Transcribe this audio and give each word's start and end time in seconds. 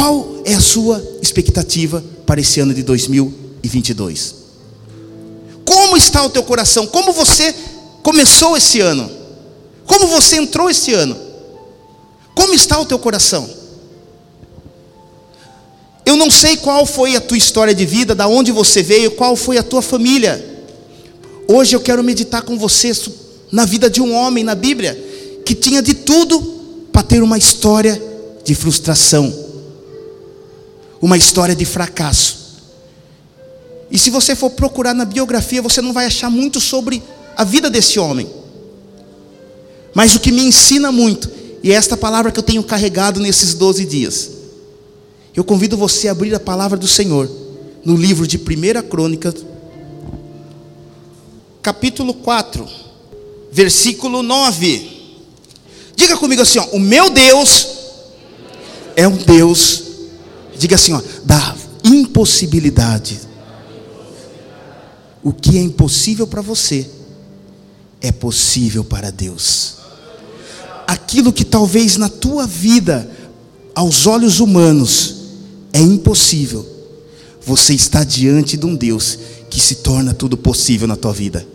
Qual 0.00 0.40
é 0.46 0.54
a 0.54 0.60
sua 0.62 1.06
expectativa 1.20 2.02
para 2.24 2.40
esse 2.40 2.58
ano 2.58 2.72
de 2.72 2.82
2022? 2.82 4.34
Como 5.62 5.94
está 5.94 6.24
o 6.24 6.30
teu 6.30 6.42
coração? 6.42 6.86
Como 6.86 7.12
você 7.12 7.54
começou 8.02 8.56
esse 8.56 8.80
ano? 8.80 9.10
Como 9.84 10.06
você 10.06 10.36
entrou 10.36 10.70
esse 10.70 10.94
ano? 10.94 11.14
Como 12.34 12.54
está 12.54 12.80
o 12.80 12.86
teu 12.86 12.98
coração? 12.98 13.46
Eu 16.06 16.16
não 16.16 16.30
sei 16.30 16.56
qual 16.56 16.86
foi 16.86 17.14
a 17.14 17.20
tua 17.20 17.36
história 17.36 17.74
de 17.74 17.84
vida, 17.84 18.14
da 18.14 18.26
onde 18.26 18.50
você 18.52 18.82
veio, 18.82 19.10
qual 19.10 19.36
foi 19.36 19.58
a 19.58 19.62
tua 19.62 19.82
família. 19.82 20.64
Hoje 21.46 21.76
eu 21.76 21.80
quero 21.80 22.02
meditar 22.02 22.40
com 22.40 22.56
você 22.56 22.90
na 23.52 23.66
vida 23.66 23.90
de 23.90 24.00
um 24.00 24.14
homem 24.14 24.44
na 24.44 24.54
Bíblia 24.54 24.94
que 25.44 25.54
tinha 25.54 25.82
de 25.82 25.92
tudo 25.92 26.40
para 26.90 27.02
ter 27.02 27.22
uma 27.22 27.36
história 27.36 28.02
de 28.42 28.54
frustração, 28.54 29.49
uma 31.00 31.16
história 31.16 31.54
de 31.54 31.64
fracasso. 31.64 32.40
E 33.90 33.98
se 33.98 34.10
você 34.10 34.36
for 34.36 34.50
procurar 34.50 34.94
na 34.94 35.04
biografia, 35.04 35.60
você 35.60 35.80
não 35.80 35.92
vai 35.92 36.06
achar 36.06 36.30
muito 36.30 36.60
sobre 36.60 37.02
a 37.36 37.44
vida 37.44 37.68
desse 37.68 37.98
homem. 37.98 38.28
Mas 39.94 40.14
o 40.14 40.20
que 40.20 40.30
me 40.30 40.42
ensina 40.42 40.92
muito, 40.92 41.30
e 41.62 41.72
é 41.72 41.74
esta 41.74 41.96
palavra 41.96 42.30
que 42.30 42.38
eu 42.38 42.42
tenho 42.42 42.62
carregado 42.62 43.18
nesses 43.18 43.54
12 43.54 43.84
dias, 43.84 44.30
eu 45.34 45.42
convido 45.42 45.76
você 45.76 46.08
a 46.08 46.12
abrir 46.12 46.34
a 46.34 46.40
palavra 46.40 46.78
do 46.78 46.86
Senhor 46.86 47.28
no 47.84 47.96
livro 47.96 48.26
de 48.26 48.36
1 48.36 48.88
Crônicas, 48.88 49.34
capítulo 51.62 52.14
4, 52.14 52.66
versículo 53.50 54.22
9. 54.22 55.00
Diga 55.96 56.16
comigo 56.16 56.42
assim: 56.42 56.58
ó, 56.58 56.64
o 56.72 56.80
meu 56.80 57.10
Deus 57.10 57.68
é 58.96 59.06
um 59.06 59.16
Deus, 59.16 59.82
diga 60.60 60.76
assim, 60.76 60.92
ó, 60.92 61.00
da 61.24 61.56
impossibilidade. 61.82 63.18
O 65.22 65.32
que 65.32 65.58
é 65.58 65.60
impossível 65.60 66.26
para 66.26 66.42
você 66.42 66.88
é 68.00 68.12
possível 68.12 68.84
para 68.84 69.10
Deus. 69.10 69.76
Aquilo 70.86 71.32
que 71.32 71.44
talvez 71.44 71.96
na 71.96 72.08
tua 72.08 72.46
vida, 72.46 73.10
aos 73.74 74.06
olhos 74.06 74.40
humanos, 74.40 75.16
é 75.72 75.80
impossível, 75.80 76.66
você 77.40 77.74
está 77.74 78.04
diante 78.04 78.56
de 78.56 78.66
um 78.66 78.74
Deus 78.74 79.18
que 79.48 79.60
se 79.60 79.76
torna 79.76 80.12
tudo 80.12 80.36
possível 80.36 80.86
na 80.86 80.96
tua 80.96 81.12
vida. 81.12 81.46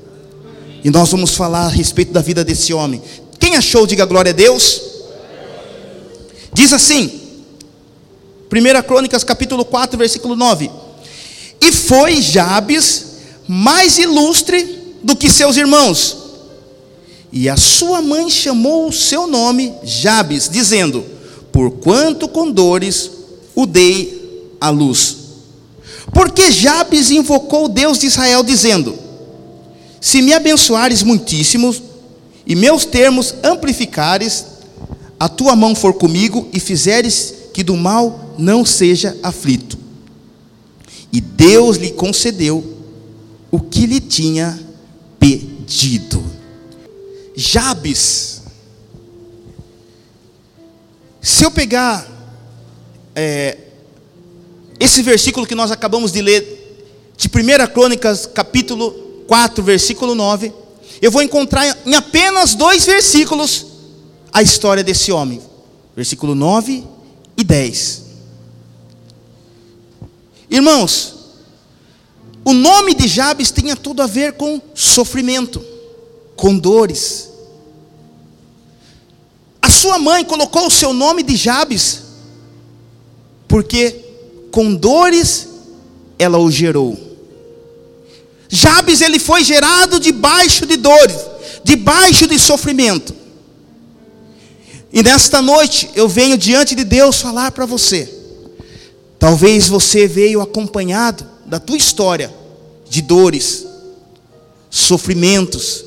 E 0.84 0.90
nós 0.90 1.09
vamos 1.12 1.31
falar 1.31 1.66
a 1.66 1.69
respeito 1.69 2.12
da 2.12 2.22
vida 2.22 2.44
desse 2.44 2.73
homem. 2.73 3.02
Quem 3.40 3.56
achou, 3.56 3.86
diga 3.86 4.06
glória 4.06 4.31
a 4.31 4.36
Deus. 4.36 4.81
Diz 6.53 6.72
assim, 6.72 7.25
1 8.52 8.84
Crônicas 8.84 9.24
capítulo 9.24 9.66
4, 9.66 9.98
versículo 9.98 10.36
9. 10.36 10.70
E 11.60 11.72
foi 11.72 12.22
Jabes 12.22 13.06
mais 13.48 13.98
ilustre 13.98 14.96
do 15.04 15.16
que 15.16 15.30
seus 15.30 15.58
irmãos. 15.58 16.18
E 17.32 17.50
a 17.50 17.58
sua 17.58 18.02
mãe 18.02 18.30
chamou 18.30 18.88
o 18.88 18.94
seu 18.94 19.28
nome 19.28 19.74
Jabes, 19.84 20.50
dizendo: 20.50 21.04
Porquanto 21.52 22.28
com 22.28 22.50
dores 22.50 23.12
o 23.54 23.66
dei 23.66 24.56
à 24.59 24.70
luz. 24.70 25.18
Porque 26.14 26.52
Jabes 26.52 27.12
invocou 27.12 27.66
o 27.66 27.70
Deus 27.70 28.00
de 28.00 28.08
Israel, 28.08 28.44
dizendo: 28.44 28.98
Se 30.00 30.22
me 30.22 30.34
abençoares 30.34 31.04
muitíssimo, 31.04 31.76
e 32.46 32.56
meus 32.56 32.86
termos 32.86 33.34
amplificares, 33.44 34.46
a 35.20 35.28
tua 35.28 35.56
mão 35.56 35.76
for 35.76 35.96
comigo, 35.96 36.48
e 36.54 36.59
fizeres 36.59 37.34
que 37.56 37.64
do 37.64 37.78
mal 37.78 38.36
não 38.38 38.66
seja 38.66 39.17
aflito. 39.23 39.78
E 41.09 41.22
Deus 41.22 41.78
lhe 41.78 41.92
concedeu 41.92 42.62
o 43.50 43.62
que 43.62 43.86
lhe 43.86 44.02
tinha 44.02 44.59
pedido. 45.17 46.22
Jabes. 47.34 48.41
Se 51.22 51.46
eu 51.46 51.50
pegar 51.50 52.06
é, 53.16 53.57
esse 54.78 55.01
versículo 55.01 55.47
que 55.47 55.56
nós 55.56 55.72
acabamos 55.72 56.12
de 56.12 56.22
ler, 56.22 57.13
de 57.16 57.30
1 57.30 57.72
Crônicas, 57.72 58.25
capítulo 58.25 58.91
4, 59.30 59.63
versículo 59.63 60.13
9, 60.13 60.51
eu 61.01 61.09
vou 61.09 61.22
encontrar 61.22 61.66
em 61.85 61.96
apenas 61.96 62.53
dois 62.53 62.85
versículos 62.85 63.66
a 64.34 64.41
história 64.41 64.84
desse 64.84 65.09
homem. 65.09 65.41
Versículo 65.96 66.35
9 66.35 66.74
e 66.74 66.94
10. 67.45 68.03
Irmãos, 70.50 71.16
o 72.44 72.53
nome 72.53 72.94
de 72.94 73.07
Jabes 73.07 73.51
tinha 73.51 73.75
tudo 73.75 74.01
a 74.01 74.07
ver 74.07 74.33
com 74.33 74.61
sofrimento, 74.73 75.63
com 76.35 76.57
dores. 76.57 77.29
A 79.61 79.69
sua 79.69 79.97
mãe 79.97 80.23
colocou 80.23 80.67
o 80.67 80.72
seu 80.72 80.94
nome 80.94 81.23
de 81.23 81.35
Jabes, 81.35 82.01
porque 83.47 83.95
com 84.51 84.75
dores 84.75 85.47
ela 86.19 86.38
o 86.38 86.51
gerou. 86.51 86.97
Jabes 88.47 89.01
ele 89.01 89.17
foi 89.17 89.44
gerado 89.44 90.00
debaixo 90.00 90.66
de 90.66 90.77
dores, 90.77 91.17
debaixo 91.63 92.27
de 92.27 92.38
sofrimento. 92.38 93.15
E 94.95 95.03
nesta 95.03 95.41
noite 95.41 95.89
eu 95.94 96.07
venho 96.07 96.38
diante 96.38 96.73
de 96.73 96.85
Deus 96.85 97.19
falar 97.19 97.51
para 97.51 97.66
você. 97.66 98.09
Talvez 99.19 99.67
você 99.67 100.07
veio 100.07 100.39
acompanhado 100.39 101.29
da 101.45 101.59
tua 101.59 101.75
história 101.75 102.33
de 102.88 103.01
dores, 103.01 103.67
sofrimentos, 104.69 105.83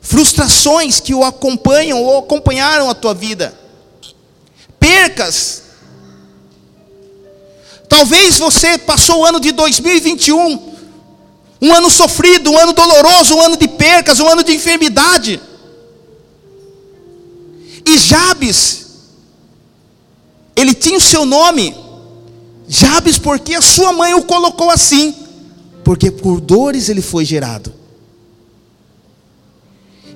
frustrações 0.00 0.98
que 0.98 1.14
o 1.14 1.22
acompanham 1.22 2.02
ou 2.02 2.20
acompanharam 2.20 2.88
a 2.88 2.94
tua 2.94 3.12
vida, 3.12 3.54
percas. 4.80 5.64
Talvez 7.86 8.38
você 8.38 8.78
passou 8.78 9.18
o 9.20 9.26
ano 9.26 9.38
de 9.38 9.52
2021, 9.52 10.72
um 11.60 11.74
ano 11.74 11.90
sofrido, 11.90 12.50
um 12.50 12.58
ano 12.58 12.72
doloroso, 12.72 13.34
um 13.34 13.42
ano 13.42 13.58
de 13.58 13.68
percas, 13.68 14.20
um 14.20 14.26
ano 14.26 14.42
de 14.42 14.54
enfermidade. 14.54 15.51
E 17.92 17.98
Jabes, 17.98 18.86
ele 20.56 20.72
tinha 20.72 20.96
o 20.96 21.00
seu 21.00 21.26
nome, 21.26 21.76
Jabes, 22.66 23.18
porque 23.18 23.54
a 23.54 23.60
sua 23.60 23.92
mãe 23.92 24.14
o 24.14 24.22
colocou 24.22 24.70
assim, 24.70 25.14
porque 25.84 26.10
por 26.10 26.40
dores 26.40 26.88
ele 26.88 27.02
foi 27.02 27.22
gerado. 27.26 27.70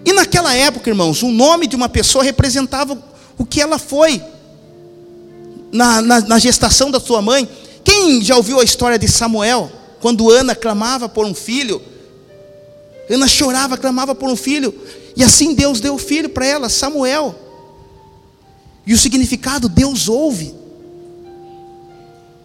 E 0.06 0.12
naquela 0.14 0.54
época, 0.54 0.88
irmãos, 0.88 1.22
o 1.22 1.28
nome 1.30 1.66
de 1.66 1.76
uma 1.76 1.86
pessoa 1.86 2.24
representava 2.24 2.98
o 3.36 3.44
que 3.44 3.60
ela 3.60 3.78
foi 3.78 4.22
na, 5.70 6.00
na, 6.00 6.20
na 6.22 6.38
gestação 6.38 6.90
da 6.90 6.98
sua 6.98 7.20
mãe. 7.20 7.46
Quem 7.84 8.22
já 8.22 8.36
ouviu 8.36 8.58
a 8.58 8.64
história 8.64 8.98
de 8.98 9.06
Samuel, 9.06 9.70
quando 10.00 10.30
Ana 10.30 10.54
clamava 10.54 11.10
por 11.10 11.26
um 11.26 11.34
filho? 11.34 11.82
Ana 13.10 13.28
chorava, 13.28 13.76
clamava 13.76 14.14
por 14.14 14.30
um 14.30 14.36
filho, 14.36 14.74
e 15.14 15.22
assim 15.22 15.52
Deus 15.52 15.78
deu 15.78 15.96
o 15.96 15.98
filho 15.98 16.30
para 16.30 16.46
ela, 16.46 16.70
Samuel. 16.70 17.42
E 18.86 18.94
o 18.94 18.98
significado, 18.98 19.68
Deus 19.68 20.08
ouve. 20.08 20.54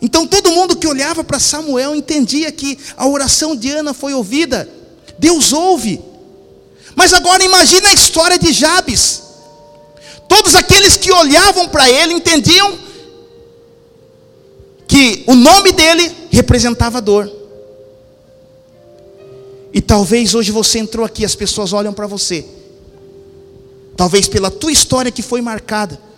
Então 0.02 0.26
todo 0.26 0.52
mundo 0.52 0.76
que 0.76 0.88
olhava 0.88 1.24
para 1.24 1.40
Samuel 1.40 1.96
entendia 1.96 2.52
que 2.52 2.78
a 2.98 3.08
oração 3.08 3.56
de 3.56 3.70
Ana 3.70 3.94
foi 3.94 4.14
ouvida. 4.14 4.68
Deus 5.20 5.54
ouve. 5.54 6.02
Mas 6.96 7.14
agora 7.14 7.44
imagine 7.44 7.86
a 7.86 7.94
história 7.94 8.40
de 8.40 8.52
Jabes. 8.52 9.22
Todos 10.28 10.56
aqueles 10.56 10.98
que 10.98 11.12
olhavam 11.12 11.70
para 11.70 11.90
ele 11.90 12.14
entendiam 12.14 12.80
que 14.88 15.24
o 15.28 15.36
nome 15.36 15.72
dele 15.72 16.12
representava 16.32 17.00
dor. 17.00 17.32
E 19.74 19.80
talvez 19.80 20.34
hoje 20.34 20.52
você 20.52 20.80
entrou 20.80 21.06
aqui, 21.06 21.24
as 21.24 21.36
pessoas 21.36 21.72
olham 21.72 21.94
para 21.94 22.08
você. 22.08 22.44
Talvez 23.96 24.28
pela 24.28 24.50
tua 24.50 24.72
história 24.72 25.12
que 25.12 25.22
foi 25.22 25.42
marcada. 25.42 26.11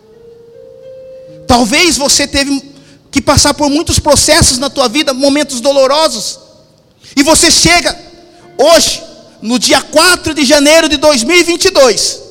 Talvez 1.48 1.98
você 1.98 2.28
teve 2.28 2.74
que 3.12 3.22
passar 3.22 3.54
por 3.54 3.70
muitos 3.70 4.00
processos 4.00 4.58
na 4.58 4.70
tua 4.70 4.88
vida, 4.88 5.14
momentos 5.14 5.62
dolorosos. 5.62 6.40
E 7.16 7.24
você 7.24 7.52
chega 7.52 7.98
hoje, 8.58 9.02
no 9.42 9.60
dia 9.60 9.82
4 9.82 10.34
de 10.34 10.46
janeiro 10.46 10.90
de 10.90 10.98
2022. 10.98 12.22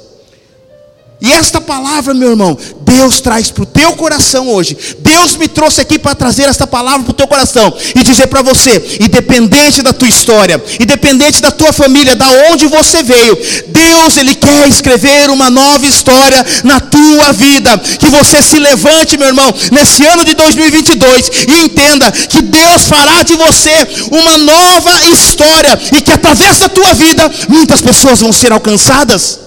E 1.20 1.30
esta 1.32 1.60
palavra, 1.60 2.12
meu 2.12 2.30
irmão, 2.30 2.58
Deus 2.92 3.22
traz 3.22 3.50
para 3.50 3.62
o 3.62 3.66
teu 3.66 3.94
coração 3.94 4.48
hoje. 4.48 4.76
Deus 4.98 5.36
me 5.36 5.48
trouxe 5.48 5.80
aqui 5.80 5.98
para 5.98 6.14
trazer 6.14 6.42
essa 6.42 6.66
palavra 6.66 7.04
para 7.04 7.10
o 7.10 7.14
teu 7.14 7.26
coração 7.26 7.72
e 7.96 8.02
dizer 8.02 8.26
para 8.26 8.42
você, 8.42 8.98
independente 9.00 9.80
da 9.80 9.94
tua 9.94 10.08
história, 10.08 10.62
independente 10.78 11.40
da 11.40 11.50
tua 11.50 11.72
família, 11.72 12.14
da 12.14 12.28
onde 12.50 12.66
você 12.66 13.02
veio, 13.02 13.34
Deus 13.68 14.18
ele 14.18 14.34
quer 14.34 14.68
escrever 14.68 15.30
uma 15.30 15.48
nova 15.48 15.86
história 15.86 16.44
na 16.64 16.80
tua 16.80 17.32
vida. 17.32 17.78
Que 17.78 18.10
você 18.10 18.42
se 18.42 18.58
levante, 18.58 19.16
meu 19.16 19.28
irmão, 19.28 19.54
nesse 19.70 20.04
ano 20.04 20.22
de 20.22 20.34
2022 20.34 21.30
e 21.48 21.64
entenda 21.64 22.12
que 22.12 22.42
Deus 22.42 22.82
fará 22.84 23.22
de 23.22 23.34
você 23.36 23.88
uma 24.10 24.36
nova 24.36 25.06
história 25.06 25.80
e 25.96 26.02
que 26.02 26.12
através 26.12 26.58
da 26.58 26.68
tua 26.68 26.92
vida 26.92 27.30
muitas 27.48 27.80
pessoas 27.80 28.20
vão 28.20 28.34
ser 28.34 28.52
alcançadas. 28.52 29.40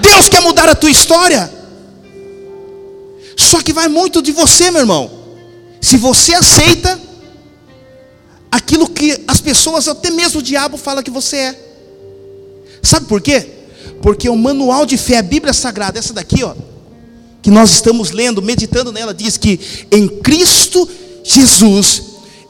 Deus 0.00 0.28
quer 0.28 0.40
mudar 0.40 0.68
a 0.68 0.74
tua 0.74 0.90
história. 0.90 1.53
Só 3.54 3.62
que 3.62 3.72
vai 3.72 3.86
muito 3.86 4.20
de 4.20 4.32
você, 4.32 4.68
meu 4.72 4.80
irmão. 4.80 5.08
Se 5.80 5.96
você 5.96 6.34
aceita 6.34 7.00
aquilo 8.50 8.88
que 8.88 9.22
as 9.28 9.40
pessoas, 9.40 9.86
até 9.86 10.10
mesmo 10.10 10.40
o 10.40 10.42
diabo, 10.42 10.76
fala 10.76 11.04
que 11.04 11.10
você 11.10 11.36
é. 11.36 11.60
Sabe 12.82 13.06
por 13.06 13.20
quê? 13.20 13.46
Porque 14.02 14.28
o 14.28 14.34
manual 14.34 14.84
de 14.84 14.96
fé, 14.96 15.18
a 15.18 15.22
Bíblia 15.22 15.52
Sagrada, 15.52 16.00
essa 16.00 16.12
daqui, 16.12 16.42
ó, 16.42 16.52
que 17.40 17.48
nós 17.48 17.70
estamos 17.70 18.10
lendo, 18.10 18.42
meditando 18.42 18.90
nela, 18.90 19.14
diz 19.14 19.36
que 19.36 19.60
em 19.88 20.08
Cristo 20.08 20.88
Jesus, 21.22 22.02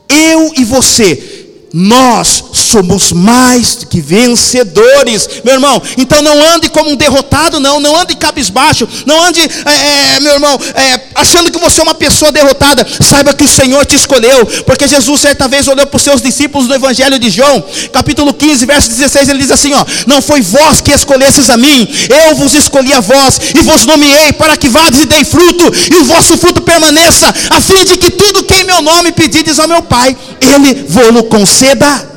eu 0.08 0.54
e 0.56 0.64
você 0.64 1.33
nós 1.76 2.44
somos 2.53 3.11
mais 3.11 3.79
que 3.91 4.00
vencedores, 4.00 5.29
meu 5.43 5.55
irmão. 5.55 5.82
Então 5.99 6.23
não 6.23 6.55
ande 6.55 6.71
como 6.71 6.91
um 6.91 6.94
derrotado, 6.94 7.59
não. 7.59 7.81
Não 7.81 7.97
ande 8.00 8.15
cabisbaixo. 8.15 8.88
Não 9.05 9.25
ande, 9.25 9.41
é, 9.41 10.15
é, 10.15 10.21
meu 10.21 10.35
irmão, 10.35 10.56
é, 10.73 11.00
achando 11.17 11.50
que 11.50 11.59
você 11.59 11.81
é 11.81 11.82
uma 11.82 11.94
pessoa 11.94 12.31
derrotada. 12.31 12.87
Saiba 13.00 13.35
que 13.35 13.43
o 13.43 13.49
Senhor 13.49 13.85
te 13.85 13.97
escolheu. 13.97 14.47
Porque 14.65 14.87
Jesus 14.87 15.21
certa 15.21 15.49
vez 15.49 15.67
olhou 15.67 15.85
para 15.85 15.97
os 15.97 16.03
seus 16.03 16.23
discípulos 16.23 16.69
no 16.69 16.76
Evangelho 16.76 17.19
de 17.19 17.29
João, 17.29 17.65
capítulo 17.93 18.32
15, 18.32 18.67
verso 18.67 18.91
16. 18.91 19.29
Ele 19.29 19.41
diz 19.41 19.50
assim: 19.50 19.73
ó, 19.75 19.85
Não 20.06 20.23
foi 20.23 20.43
vós 20.43 20.81
que 20.81 20.93
escolhestes 20.93 21.50
a 21.50 21.56
mim, 21.56 21.88
eu 22.29 22.37
vos 22.37 22.55
escolhi 22.55 22.93
a 22.93 23.00
vós 23.00 23.41
e 23.53 23.62
vos 23.62 23.85
nomeei 23.85 24.32
para 24.35 24.56
que 24.56 24.69
vades 24.69 25.00
e 25.00 25.06
dei 25.06 25.25
fruto 25.25 25.65
e 25.91 25.97
o 25.97 26.05
vosso 26.05 26.38
fruto 26.38 26.62
permaneça, 26.62 27.35
a 27.50 27.61
fim 27.61 27.85
de 27.85 27.97
que 27.97 28.11
tudo 28.11 28.44
que 28.44 28.55
em 28.55 28.65
meu 28.65 28.81
nome 28.81 29.11
pedides 29.11 29.59
ao 29.59 29.67
meu 29.67 29.82
Pai, 29.82 30.17
Ele 30.41 30.85
vos 30.88 31.05
conceda 31.29 31.63
conceda. 31.64 32.14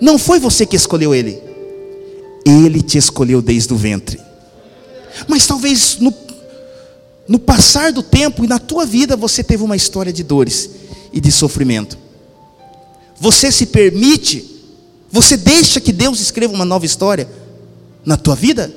Não 0.00 0.18
foi 0.18 0.38
você 0.38 0.64
que 0.64 0.76
escolheu 0.76 1.14
ele, 1.14 1.42
ele 2.44 2.82
te 2.82 2.98
escolheu 2.98 3.42
desde 3.42 3.72
o 3.72 3.76
ventre. 3.76 4.20
Mas 5.26 5.46
talvez 5.46 5.96
no, 5.98 6.14
no 7.26 7.38
passar 7.38 7.92
do 7.92 8.02
tempo 8.02 8.44
e 8.44 8.48
na 8.48 8.58
tua 8.58 8.84
vida 8.84 9.16
você 9.16 9.42
teve 9.42 9.64
uma 9.64 9.74
história 9.74 10.12
de 10.12 10.22
dores 10.22 10.70
e 11.12 11.20
de 11.20 11.32
sofrimento. 11.32 11.98
Você 13.18 13.50
se 13.50 13.66
permite, 13.66 14.44
você 15.10 15.36
deixa 15.36 15.80
que 15.80 15.92
Deus 15.92 16.20
escreva 16.20 16.52
uma 16.52 16.66
nova 16.66 16.84
história 16.84 17.28
na 18.04 18.16
tua 18.16 18.36
vida? 18.36 18.72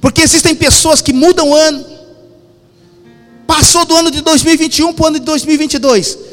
Porque 0.00 0.22
existem 0.22 0.54
pessoas 0.54 1.02
que 1.02 1.12
mudam 1.12 1.50
o 1.50 1.54
ano, 1.54 1.84
passou 3.46 3.84
do 3.84 3.94
ano 3.94 4.10
de 4.10 4.22
2021 4.22 4.94
para 4.94 5.04
o 5.04 5.06
ano 5.08 5.18
de 5.18 5.26
2022 5.26 6.29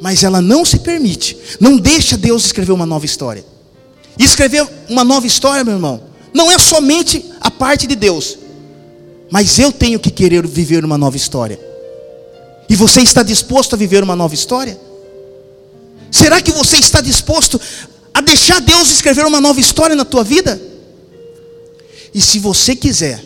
mas 0.00 0.22
ela 0.22 0.40
não 0.40 0.64
se 0.64 0.78
permite, 0.78 1.36
não 1.60 1.76
deixa 1.76 2.16
Deus 2.16 2.46
escrever 2.46 2.72
uma 2.72 2.86
nova 2.86 3.04
história. 3.04 3.44
E 4.18 4.24
escrever 4.24 4.66
uma 4.88 5.04
nova 5.04 5.26
história, 5.26 5.64
meu 5.64 5.74
irmão, 5.74 6.02
não 6.34 6.50
é 6.50 6.58
somente 6.58 7.24
a 7.40 7.50
parte 7.50 7.86
de 7.86 7.94
Deus, 7.94 8.38
mas 9.30 9.58
eu 9.58 9.70
tenho 9.72 9.98
que 9.98 10.10
querer 10.10 10.46
viver 10.46 10.84
uma 10.84 10.98
nova 10.98 11.16
história. 11.16 11.58
E 12.68 12.76
você 12.76 13.00
está 13.00 13.22
disposto 13.22 13.74
a 13.74 13.76
viver 13.76 14.02
uma 14.02 14.16
nova 14.16 14.34
história? 14.34 14.78
Será 16.10 16.40
que 16.40 16.50
você 16.50 16.76
está 16.76 17.00
disposto 17.00 17.60
a 18.12 18.20
deixar 18.20 18.60
Deus 18.60 18.90
escrever 18.90 19.24
uma 19.26 19.40
nova 19.40 19.60
história 19.60 19.96
na 19.96 20.04
tua 20.04 20.24
vida? 20.24 20.60
E 22.14 22.20
se 22.20 22.38
você 22.38 22.74
quiser, 22.74 23.24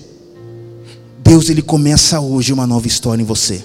Deus 1.19 1.49
ele 1.49 1.63
começa 1.63 2.21
hoje 2.21 2.53
uma 2.53 2.67
nova 2.67 2.87
história 2.87 3.23
em 3.23 3.25
você. 3.25 3.63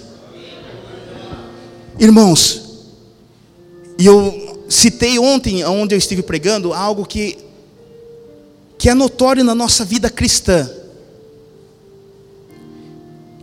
Irmãos, 2.00 2.67
e 3.97 4.05
eu 4.05 4.65
citei 4.69 5.17
ontem, 5.17 5.63
onde 5.65 5.95
eu 5.95 5.97
estive 5.97 6.21
pregando, 6.21 6.73
algo 6.73 7.05
que, 7.05 7.38
que 8.77 8.89
é 8.89 8.94
notório 8.94 9.44
na 9.44 9.55
nossa 9.55 9.83
vida 9.83 10.09
cristã. 10.09 10.69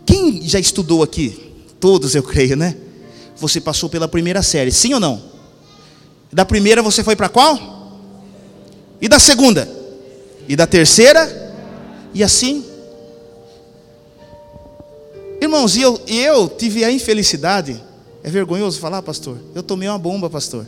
Quem 0.05 0.41
já 0.47 0.59
estudou 0.59 1.03
aqui? 1.03 1.51
Todos, 1.79 2.15
eu 2.15 2.23
creio, 2.23 2.55
né? 2.55 2.75
Você 3.37 3.59
passou 3.59 3.89
pela 3.89 4.07
primeira 4.07 4.41
série, 4.41 4.71
sim 4.71 4.93
ou 4.93 4.99
não? 4.99 5.21
Da 6.31 6.45
primeira 6.45 6.81
você 6.81 7.03
foi 7.03 7.15
para 7.15 7.27
qual? 7.27 7.99
E 9.01 9.09
da 9.09 9.19
segunda? 9.19 9.67
E 10.47 10.55
da 10.55 10.65
terceira? 10.65 11.53
E 12.13 12.23
assim? 12.23 12.63
Irmãos, 15.41 15.75
e 15.75 15.81
eu, 15.81 15.99
eu 16.07 16.47
tive 16.47 16.85
a 16.85 16.91
infelicidade 16.91 17.81
é 18.25 18.29
vergonhoso 18.31 18.79
falar, 18.79 19.03
pastor? 19.03 19.37
Eu 19.53 19.61
tomei 19.61 19.87
uma 19.87 19.99
bomba, 19.99 20.27
pastor. 20.27 20.65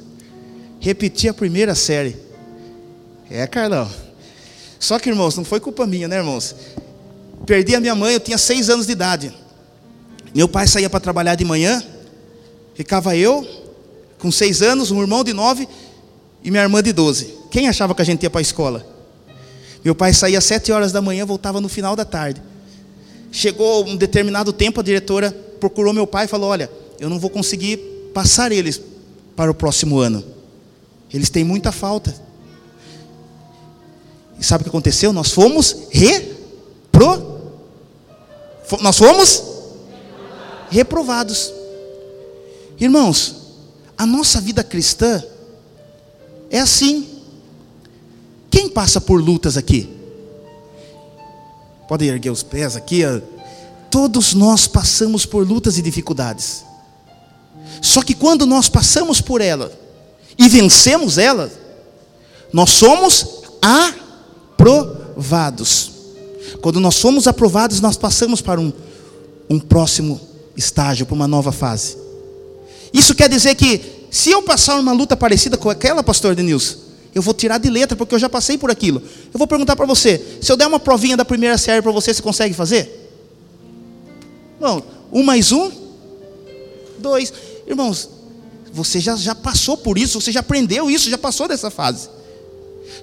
Repeti 0.79 1.27
a 1.27 1.33
primeira 1.33 1.73
série. 1.73 2.15
É, 3.31 3.47
Carlão. 3.47 3.89
Só 4.79 4.99
que, 4.99 5.09
irmãos, 5.09 5.35
não 5.35 5.43
foi 5.43 5.59
culpa 5.59 5.87
minha, 5.87 6.07
né, 6.07 6.17
irmãos? 6.17 6.55
Perdi 7.47 7.73
a 7.73 7.79
minha 7.79 7.95
mãe, 7.95 8.13
eu 8.13 8.19
tinha 8.19 8.37
seis 8.37 8.69
anos 8.69 8.85
de 8.85 8.91
idade. 8.91 9.33
Meu 10.35 10.47
pai 10.47 10.67
saía 10.67 10.87
para 10.87 10.99
trabalhar 10.99 11.33
de 11.33 11.43
manhã, 11.43 11.83
ficava 12.75 13.17
eu, 13.17 13.43
com 14.19 14.31
seis 14.31 14.61
anos, 14.61 14.91
um 14.91 15.01
irmão 15.01 15.23
de 15.23 15.33
nove 15.33 15.67
e 16.43 16.51
minha 16.51 16.61
irmã 16.61 16.83
de 16.83 16.93
doze. 16.93 17.33
Quem 17.49 17.67
achava 17.67 17.95
que 17.95 18.03
a 18.03 18.05
gente 18.05 18.21
ia 18.21 18.29
para 18.29 18.39
a 18.39 18.43
escola? 18.43 18.85
Meu 19.83 19.95
pai 19.95 20.13
saía 20.13 20.37
às 20.37 20.43
sete 20.43 20.71
horas 20.71 20.91
da 20.91 21.01
manhã, 21.01 21.25
voltava 21.25 21.59
no 21.59 21.67
final 21.67 21.95
da 21.95 22.05
tarde. 22.05 22.39
Chegou 23.31 23.83
um 23.83 23.95
determinado 23.95 24.53
tempo, 24.53 24.79
a 24.79 24.83
diretora 24.83 25.31
procurou 25.59 25.91
meu 25.91 26.05
pai 26.05 26.25
e 26.25 26.27
falou: 26.27 26.51
Olha, 26.51 26.69
eu 26.99 27.09
não 27.09 27.19
vou 27.19 27.29
conseguir 27.29 27.77
passar 28.13 28.51
eles 28.51 28.81
para 29.35 29.51
o 29.51 29.53
próximo 29.53 29.99
ano. 29.99 30.23
Eles 31.13 31.29
têm 31.29 31.43
muita 31.43 31.71
falta. 31.71 32.13
E 34.39 34.43
sabe 34.43 34.61
o 34.61 34.63
que 34.65 34.69
aconteceu? 34.69 35.13
Nós 35.13 35.31
fomos 35.31 35.87
repro 35.89 37.37
nós 38.81 38.97
fomos 38.97 39.43
reprovados. 40.69 41.53
Irmãos, 42.77 43.35
a 43.97 44.05
nossa 44.05 44.41
vida 44.41 44.63
cristã 44.63 45.23
é 46.49 46.59
assim. 46.59 47.07
Quem 48.51 48.67
passa 48.67 48.99
por 48.99 49.21
lutas 49.21 49.55
aqui? 49.55 49.89
Pode 51.87 52.05
erguer 52.05 52.29
os 52.29 52.43
pés 52.43 52.75
aqui. 52.75 53.01
Todos 53.89 54.33
nós 54.33 54.67
passamos 54.67 55.25
por 55.25 55.47
lutas 55.47 55.77
e 55.77 55.81
dificuldades. 55.81 56.66
Só 57.81 58.01
que 58.01 58.13
quando 58.13 58.45
nós 58.45 58.69
passamos 58.69 59.21
por 59.21 59.41
ela 59.41 59.71
e 60.37 60.47
vencemos 60.49 61.17
ela, 61.17 61.51
nós 62.51 62.69
somos 62.71 63.43
aprovados. 64.57 65.91
Quando 66.61 66.79
nós 66.79 66.95
somos 66.95 67.27
aprovados, 67.27 67.81
nós 67.81 67.97
passamos 67.97 68.41
para 68.41 68.59
um, 68.59 68.71
um 69.49 69.59
próximo 69.59 70.19
estágio, 70.55 71.05
para 71.05 71.15
uma 71.15 71.27
nova 71.27 71.51
fase. 71.51 71.97
Isso 72.93 73.13
quer 73.13 73.29
dizer 73.29 73.55
que, 73.55 73.81
se 74.09 74.31
eu 74.31 74.41
passar 74.41 74.79
uma 74.79 74.93
luta 74.93 75.15
parecida 75.15 75.57
com 75.57 75.69
aquela, 75.69 76.01
pastor 76.01 76.33
Denilson, 76.33 76.77
eu 77.13 77.21
vou 77.21 77.33
tirar 77.33 77.57
de 77.57 77.69
letra, 77.69 77.95
porque 77.95 78.13
eu 78.13 78.19
já 78.19 78.29
passei 78.29 78.57
por 78.57 78.69
aquilo. 78.69 79.01
Eu 79.33 79.37
vou 79.37 79.47
perguntar 79.47 79.75
para 79.75 79.85
você: 79.85 80.37
se 80.41 80.51
eu 80.51 80.57
der 80.57 80.67
uma 80.67 80.79
provinha 80.79 81.17
da 81.17 81.25
primeira 81.25 81.57
série 81.57 81.81
para 81.81 81.91
você, 81.91 82.13
você 82.13 82.21
consegue 82.21 82.53
fazer? 82.53 83.11
Bom, 84.59 84.81
um 85.11 85.23
mais 85.23 85.51
um, 85.51 85.71
dois. 86.99 87.33
Irmãos, 87.67 88.09
você 88.71 88.99
já, 88.99 89.15
já 89.15 89.35
passou 89.35 89.75
por 89.77 89.97
isso, 89.97 90.21
você 90.21 90.31
já 90.31 90.39
aprendeu 90.39 90.89
isso, 90.89 91.09
já 91.09 91.17
passou 91.17 91.47
dessa 91.47 91.69
fase. 91.69 92.09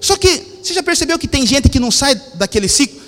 Só 0.01 0.17
que, 0.17 0.43
você 0.63 0.73
já 0.73 0.83
percebeu 0.83 1.19
que 1.19 1.29
tem 1.29 1.47
gente 1.47 1.69
que 1.69 1.79
não 1.79 1.91
sai 1.91 2.15
daquele 2.35 2.69
ciclo? 2.69 3.05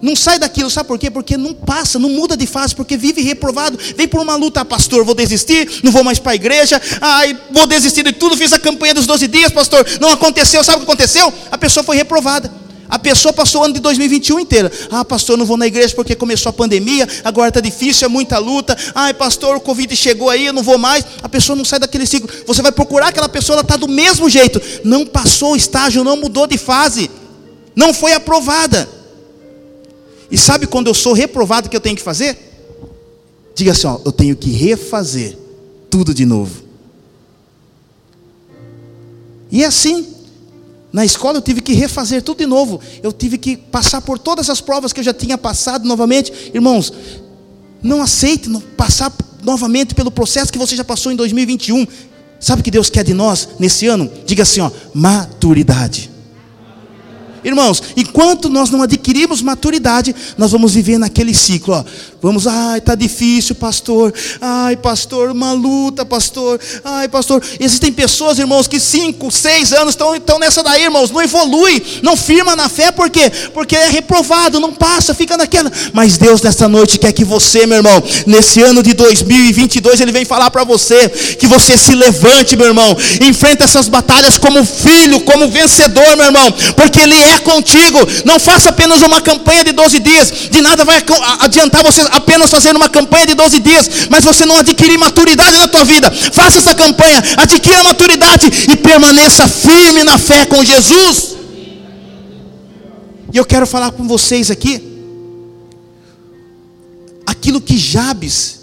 Não 0.00 0.14
sai 0.14 0.38
daquilo, 0.38 0.68
sabe 0.68 0.86
por 0.86 0.98
quê? 0.98 1.10
Porque 1.10 1.36
não 1.36 1.54
passa, 1.54 1.98
não 1.98 2.10
muda 2.10 2.36
de 2.36 2.46
fase, 2.46 2.74
porque 2.74 2.96
vive 2.96 3.22
reprovado, 3.22 3.78
vem 3.96 4.06
por 4.06 4.20
uma 4.20 4.36
luta, 4.36 4.60
ah, 4.60 4.64
pastor, 4.64 5.02
vou 5.04 5.14
desistir, 5.14 5.80
não 5.82 5.90
vou 5.90 6.04
mais 6.04 6.18
para 6.18 6.32
a 6.32 6.34
igreja, 6.34 6.80
ai, 7.00 7.38
vou 7.50 7.66
desistir 7.66 8.02
de 8.02 8.12
tudo, 8.12 8.36
fiz 8.36 8.52
a 8.52 8.58
campanha 8.58 8.92
dos 8.92 9.06
12 9.06 9.26
dias, 9.28 9.50
pastor, 9.50 9.86
não 10.00 10.10
aconteceu, 10.10 10.62
sabe 10.62 10.76
o 10.76 10.80
que 10.80 10.92
aconteceu? 10.92 11.32
A 11.50 11.56
pessoa 11.56 11.82
foi 11.82 11.96
reprovada. 11.96 12.63
A 12.94 12.98
pessoa 13.00 13.32
passou 13.32 13.62
o 13.62 13.64
ano 13.64 13.74
de 13.74 13.80
2021 13.80 14.38
inteiro. 14.38 14.70
Ah, 14.88 15.04
pastor, 15.04 15.36
não 15.36 15.44
vou 15.44 15.56
na 15.56 15.66
igreja 15.66 15.92
porque 15.96 16.14
começou 16.14 16.50
a 16.50 16.52
pandemia, 16.52 17.08
agora 17.24 17.48
está 17.48 17.60
difícil, 17.60 18.06
é 18.06 18.08
muita 18.08 18.38
luta. 18.38 18.78
Ai, 18.94 19.12
pastor, 19.12 19.56
o 19.56 19.60
Covid 19.60 19.96
chegou 19.96 20.30
aí, 20.30 20.46
eu 20.46 20.52
não 20.52 20.62
vou 20.62 20.78
mais. 20.78 21.04
A 21.20 21.28
pessoa 21.28 21.56
não 21.56 21.64
sai 21.64 21.80
daquele 21.80 22.06
ciclo. 22.06 22.30
Você 22.46 22.62
vai 22.62 22.70
procurar 22.70 23.08
aquela 23.08 23.28
pessoa, 23.28 23.56
ela 23.56 23.62
está 23.62 23.76
do 23.76 23.88
mesmo 23.88 24.30
jeito. 24.30 24.62
Não 24.84 25.04
passou 25.04 25.54
o 25.54 25.56
estágio, 25.56 26.04
não 26.04 26.16
mudou 26.16 26.46
de 26.46 26.56
fase. 26.56 27.10
Não 27.74 27.92
foi 27.92 28.12
aprovada. 28.12 28.88
E 30.30 30.38
sabe 30.38 30.64
quando 30.64 30.86
eu 30.86 30.94
sou 30.94 31.14
reprovado 31.14 31.66
o 31.66 31.70
que 31.70 31.76
eu 31.76 31.80
tenho 31.80 31.96
que 31.96 32.02
fazer? 32.02 32.38
Diga 33.56 33.72
assim, 33.72 33.88
ó, 33.88 33.98
eu 34.04 34.12
tenho 34.12 34.36
que 34.36 34.52
refazer 34.52 35.36
tudo 35.90 36.14
de 36.14 36.24
novo. 36.24 36.62
E 39.50 39.64
é 39.64 39.66
assim, 39.66 40.13
na 40.94 41.04
escola 41.04 41.38
eu 41.38 41.42
tive 41.42 41.60
que 41.60 41.72
refazer 41.72 42.22
tudo 42.22 42.38
de 42.38 42.46
novo. 42.46 42.80
Eu 43.02 43.12
tive 43.12 43.36
que 43.36 43.56
passar 43.56 44.00
por 44.00 44.16
todas 44.16 44.48
as 44.48 44.60
provas 44.60 44.92
que 44.92 45.00
eu 45.00 45.04
já 45.04 45.12
tinha 45.12 45.36
passado 45.36 45.88
novamente. 45.88 46.52
Irmãos, 46.54 46.92
não 47.82 48.00
aceite 48.00 48.48
passar 48.76 49.12
novamente 49.42 49.92
pelo 49.92 50.08
processo 50.08 50.52
que 50.52 50.58
você 50.58 50.76
já 50.76 50.84
passou 50.84 51.10
em 51.10 51.16
2021. 51.16 51.84
Sabe 52.38 52.60
o 52.60 52.64
que 52.64 52.70
Deus 52.70 52.88
quer 52.88 53.02
de 53.02 53.12
nós 53.12 53.48
nesse 53.58 53.88
ano? 53.88 54.08
Diga 54.24 54.44
assim, 54.44 54.60
ó, 54.60 54.70
maturidade. 54.94 56.12
Irmãos, 57.44 57.82
enquanto 57.96 58.48
nós 58.48 58.70
não 58.70 58.82
adquirimos 58.82 59.42
maturidade, 59.42 60.14
nós 60.38 60.50
vamos 60.50 60.72
viver 60.74 60.98
naquele 60.98 61.34
ciclo. 61.34 61.74
Ó. 61.74 61.84
Vamos, 62.22 62.46
ai, 62.46 62.78
está 62.78 62.94
difícil, 62.94 63.54
pastor. 63.54 64.14
Ai, 64.40 64.76
pastor, 64.76 65.30
uma 65.30 65.52
luta, 65.52 66.06
pastor. 66.06 66.58
Ai, 66.82 67.06
pastor. 67.06 67.42
Existem 67.60 67.92
pessoas, 67.92 68.38
irmãos, 68.38 68.66
que 68.66 68.80
cinco, 68.80 69.30
seis 69.30 69.74
anos 69.74 69.94
estão, 69.94 70.38
nessa 70.38 70.62
daí, 70.62 70.84
irmãos. 70.84 71.10
Não 71.10 71.20
evolui, 71.20 71.82
não 72.02 72.16
firma 72.16 72.56
na 72.56 72.70
fé, 72.70 72.90
por 72.90 73.10
quê? 73.10 73.30
Porque 73.52 73.76
é 73.76 73.90
reprovado, 73.90 74.58
não 74.58 74.72
passa, 74.72 75.12
fica 75.12 75.36
naquela. 75.36 75.70
Mas 75.92 76.16
Deus, 76.16 76.40
nessa 76.40 76.66
noite, 76.66 76.98
quer 76.98 77.12
que 77.12 77.24
você, 77.24 77.66
meu 77.66 77.76
irmão, 77.76 78.02
nesse 78.26 78.62
ano 78.62 78.82
de 78.82 78.94
2022, 78.94 80.00
Ele 80.00 80.12
vem 80.12 80.24
falar 80.24 80.50
para 80.50 80.64
você 80.64 81.10
que 81.38 81.46
você 81.46 81.76
se 81.76 81.94
levante, 81.94 82.56
meu 82.56 82.68
irmão. 82.68 82.96
Enfrenta 83.20 83.64
essas 83.64 83.86
batalhas 83.86 84.38
como 84.38 84.64
filho, 84.64 85.20
como 85.20 85.50
vencedor, 85.50 86.16
meu 86.16 86.24
irmão. 86.24 86.50
Porque 86.74 87.00
Ele 87.00 87.14
é 87.14 87.33
contigo. 87.40 87.98
Não 88.24 88.38
faça 88.38 88.70
apenas 88.70 89.02
uma 89.02 89.20
campanha 89.20 89.64
de 89.64 89.72
12 89.72 89.98
dias. 90.00 90.30
De 90.50 90.60
nada 90.60 90.84
vai 90.84 91.02
adiantar 91.40 91.82
você 91.82 92.00
apenas 92.10 92.50
fazer 92.50 92.74
uma 92.74 92.88
campanha 92.88 93.26
de 93.26 93.34
12 93.34 93.58
dias, 93.60 93.90
mas 94.10 94.24
você 94.24 94.44
não 94.44 94.56
adquirir 94.56 94.98
maturidade 94.98 95.56
na 95.58 95.68
tua 95.68 95.84
vida. 95.84 96.10
Faça 96.10 96.58
essa 96.58 96.74
campanha, 96.74 97.22
adquira 97.36 97.82
maturidade 97.82 98.46
e 98.70 98.76
permaneça 98.76 99.46
firme 99.48 100.04
na 100.04 100.18
fé 100.18 100.46
com 100.46 100.64
Jesus. 100.64 101.36
E 103.32 103.36
eu 103.36 103.44
quero 103.44 103.66
falar 103.66 103.90
com 103.90 104.06
vocês 104.06 104.50
aqui 104.50 104.92
aquilo 107.26 107.60
que 107.60 107.76
Jabes 107.76 108.60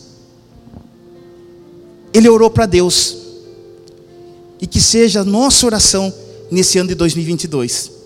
ele 2.13 2.29
orou 2.29 2.49
para 2.49 2.65
Deus. 2.65 3.17
E 4.59 4.67
que 4.67 4.79
seja 4.79 5.21
a 5.21 5.23
nossa 5.23 5.65
oração 5.65 6.13
nesse 6.51 6.77
ano 6.77 6.89
de 6.89 6.95
2022 6.95 8.00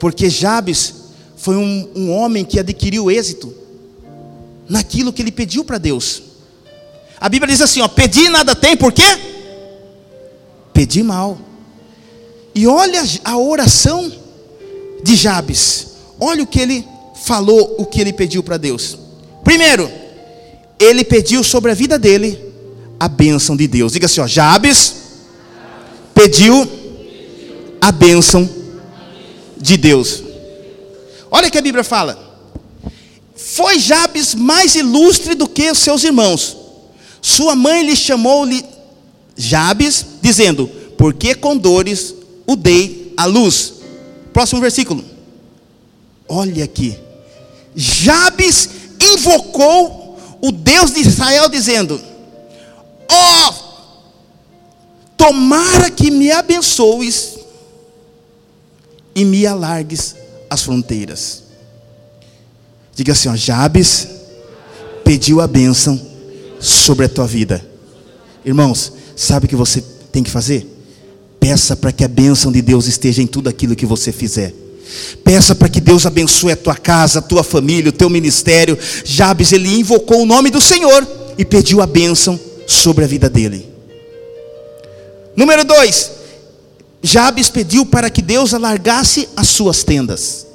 porque 0.00 0.30
Jabes 0.30 0.94
foi 1.36 1.56
um, 1.56 1.88
um 1.94 2.10
homem 2.10 2.44
que 2.44 2.58
adquiriu 2.58 3.10
êxito 3.10 3.54
naquilo 4.68 5.12
que 5.12 5.20
ele 5.20 5.30
pediu 5.30 5.62
para 5.62 5.78
Deus. 5.78 6.22
A 7.20 7.28
Bíblia 7.28 7.52
diz 7.52 7.60
assim: 7.60 7.82
ó, 7.82 7.86
pedi 7.86 8.28
nada 8.30 8.56
tem, 8.56 8.76
por 8.76 8.92
quê? 8.92 9.02
Pedi 10.72 11.02
mal. 11.02 11.38
E 12.54 12.66
olha 12.66 13.02
a 13.22 13.36
oração 13.36 14.10
de 15.04 15.14
Jabes. 15.14 15.88
Olha 16.18 16.42
o 16.42 16.46
que 16.46 16.60
ele 16.60 16.84
falou, 17.22 17.76
o 17.78 17.84
que 17.84 18.00
ele 18.00 18.12
pediu 18.12 18.42
para 18.42 18.56
Deus. 18.56 18.98
Primeiro, 19.44 19.90
ele 20.78 21.04
pediu 21.04 21.44
sobre 21.44 21.70
a 21.70 21.74
vida 21.74 21.98
dele 21.98 22.38
a 22.98 23.06
bênção 23.06 23.54
de 23.54 23.66
Deus. 23.68 23.92
Diga 23.92 24.06
assim, 24.06 24.20
ó, 24.20 24.26
Jabes 24.26 24.94
pediu 26.14 26.66
a 27.80 27.92
bênção 27.92 28.59
de 29.60 29.76
Deus. 29.76 30.22
Olha 31.30 31.48
o 31.48 31.50
que 31.50 31.58
a 31.58 31.62
Bíblia 31.62 31.84
fala. 31.84 32.18
Foi 33.36 33.78
Jabes 33.78 34.34
mais 34.34 34.74
ilustre 34.74 35.34
do 35.34 35.48
que 35.48 35.70
os 35.70 35.78
seus 35.78 36.02
irmãos. 36.04 36.56
Sua 37.22 37.54
mãe 37.54 37.84
lhe 37.84 37.96
chamou-lhe 37.96 38.64
Jabes, 39.36 40.04
dizendo: 40.20 40.68
Porque 40.96 41.34
com 41.34 41.56
dores 41.56 42.14
o 42.46 42.56
dei 42.56 43.12
à 43.16 43.24
luz. 43.26 43.74
Próximo 44.32 44.60
versículo. 44.60 45.04
Olha 46.28 46.64
aqui. 46.64 46.96
Jabes 47.74 48.68
invocou 49.00 50.18
o 50.40 50.52
Deus 50.52 50.92
de 50.92 51.00
Israel, 51.00 51.48
dizendo: 51.48 52.00
Ó, 53.10 53.48
oh, 53.48 53.54
tomara 55.16 55.90
que 55.90 56.10
me 56.10 56.30
abençoes 56.30 57.39
e 59.20 59.24
me 59.24 59.46
alargues 59.46 60.16
as 60.48 60.62
fronteiras. 60.62 61.42
Diga 62.94 63.12
assim, 63.12 63.28
ó, 63.28 63.36
Jabes 63.36 64.08
pediu 65.04 65.42
a 65.42 65.46
bênção 65.46 66.00
sobre 66.58 67.04
a 67.04 67.08
tua 67.08 67.26
vida. 67.26 67.62
Irmãos, 68.44 68.92
sabe 69.14 69.44
o 69.44 69.48
que 69.48 69.56
você 69.56 69.84
tem 70.10 70.22
que 70.22 70.30
fazer? 70.30 70.66
Peça 71.38 71.76
para 71.76 71.92
que 71.92 72.02
a 72.02 72.08
bênção 72.08 72.50
de 72.50 72.62
Deus 72.62 72.86
esteja 72.86 73.20
em 73.20 73.26
tudo 73.26 73.48
aquilo 73.48 73.76
que 73.76 73.84
você 73.84 74.10
fizer. 74.10 74.54
Peça 75.22 75.54
para 75.54 75.68
que 75.68 75.80
Deus 75.80 76.06
abençoe 76.06 76.52
a 76.52 76.56
tua 76.56 76.74
casa, 76.74 77.18
a 77.18 77.22
tua 77.22 77.44
família, 77.44 77.90
o 77.90 77.92
teu 77.92 78.08
ministério. 78.08 78.76
Jabes, 79.04 79.52
ele 79.52 79.68
invocou 79.68 80.22
o 80.22 80.26
nome 80.26 80.50
do 80.50 80.60
Senhor 80.60 81.06
e 81.36 81.44
pediu 81.44 81.82
a 81.82 81.86
bênção 81.86 82.40
sobre 82.66 83.04
a 83.04 83.06
vida 83.06 83.28
dele. 83.28 83.68
Número 85.36 85.62
dois, 85.64 86.10
Jabes 87.02 87.48
pediu 87.48 87.86
para 87.86 88.10
que 88.10 88.20
Deus 88.20 88.52
alargasse 88.52 89.28
as 89.36 89.48
suas 89.48 89.82
tendas. 89.82 90.46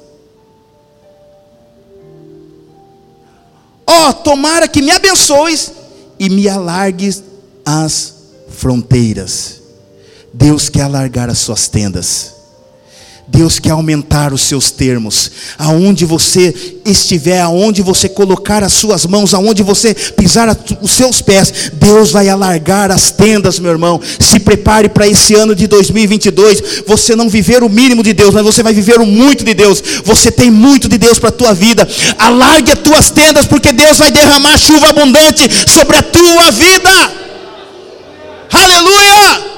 Ó, 3.86 4.08
oh, 4.08 4.12
tomara 4.14 4.68
que 4.68 4.82
me 4.82 4.90
abençoes 4.90 5.72
e 6.18 6.28
me 6.28 6.48
alargues 6.48 7.22
as 7.64 8.14
fronteiras. 8.50 9.60
Deus 10.32 10.68
quer 10.68 10.82
alargar 10.82 11.28
as 11.30 11.38
suas 11.38 11.68
tendas. 11.68 12.35
Deus 13.28 13.58
quer 13.58 13.70
aumentar 13.70 14.32
os 14.32 14.42
seus 14.42 14.70
termos. 14.70 15.30
Aonde 15.58 16.04
você 16.04 16.54
estiver, 16.84 17.40
aonde 17.40 17.82
você 17.82 18.08
colocar 18.08 18.62
as 18.62 18.72
suas 18.72 19.04
mãos, 19.04 19.34
aonde 19.34 19.64
você 19.64 19.92
pisar 19.94 20.56
os 20.80 20.90
seus 20.92 21.20
pés, 21.20 21.72
Deus 21.74 22.12
vai 22.12 22.28
alargar 22.28 22.92
as 22.92 23.10
tendas, 23.10 23.58
meu 23.58 23.72
irmão. 23.72 24.00
Se 24.20 24.38
prepare 24.38 24.88
para 24.88 25.08
esse 25.08 25.34
ano 25.34 25.56
de 25.56 25.66
2022. 25.66 26.84
Você 26.86 27.16
não 27.16 27.28
viver 27.28 27.64
o 27.64 27.68
mínimo 27.68 28.02
de 28.02 28.12
Deus, 28.12 28.32
mas 28.32 28.44
você 28.44 28.62
vai 28.62 28.72
viver 28.72 29.00
o 29.00 29.06
muito 29.06 29.44
de 29.44 29.54
Deus. 29.54 29.82
Você 30.04 30.30
tem 30.30 30.50
muito 30.50 30.88
de 30.88 30.96
Deus 30.96 31.18
para 31.18 31.30
a 31.30 31.32
tua 31.32 31.52
vida. 31.52 31.86
Alargue 32.18 32.72
as 32.72 32.78
tuas 32.78 33.10
tendas, 33.10 33.44
porque 33.44 33.72
Deus 33.72 33.98
vai 33.98 34.12
derramar 34.12 34.56
chuva 34.56 34.90
abundante 34.90 35.50
sobre 35.66 35.96
a 35.96 36.02
tua 36.02 36.50
vida. 36.52 36.90
Aleluia! 38.52 39.55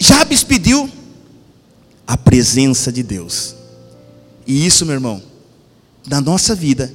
Jabes 0.00 0.42
pediu 0.42 0.90
a 2.06 2.16
presença 2.16 2.90
de 2.90 3.02
Deus. 3.02 3.54
E 4.46 4.66
isso, 4.66 4.86
meu 4.86 4.94
irmão, 4.94 5.22
na 6.08 6.22
nossa 6.22 6.54
vida 6.54 6.92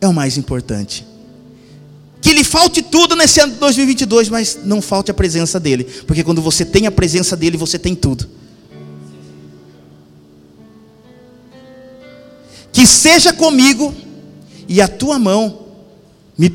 é 0.00 0.08
o 0.08 0.12
mais 0.12 0.36
importante. 0.36 1.06
Que 2.20 2.32
lhe 2.32 2.42
falte 2.42 2.82
tudo 2.82 3.14
nesse 3.14 3.40
ano 3.40 3.52
de 3.52 3.60
2022, 3.60 4.28
mas 4.28 4.58
não 4.64 4.82
falte 4.82 5.08
a 5.08 5.14
presença 5.14 5.60
dele, 5.60 5.84
porque 6.04 6.24
quando 6.24 6.42
você 6.42 6.64
tem 6.64 6.88
a 6.88 6.90
presença 6.90 7.36
dele, 7.36 7.56
você 7.56 7.78
tem 7.78 7.94
tudo. 7.94 8.28
Que 12.72 12.84
seja 12.84 13.32
comigo 13.32 13.94
e 14.66 14.82
a 14.82 14.88
tua 14.88 15.16
mão 15.16 15.60
me, 16.36 16.52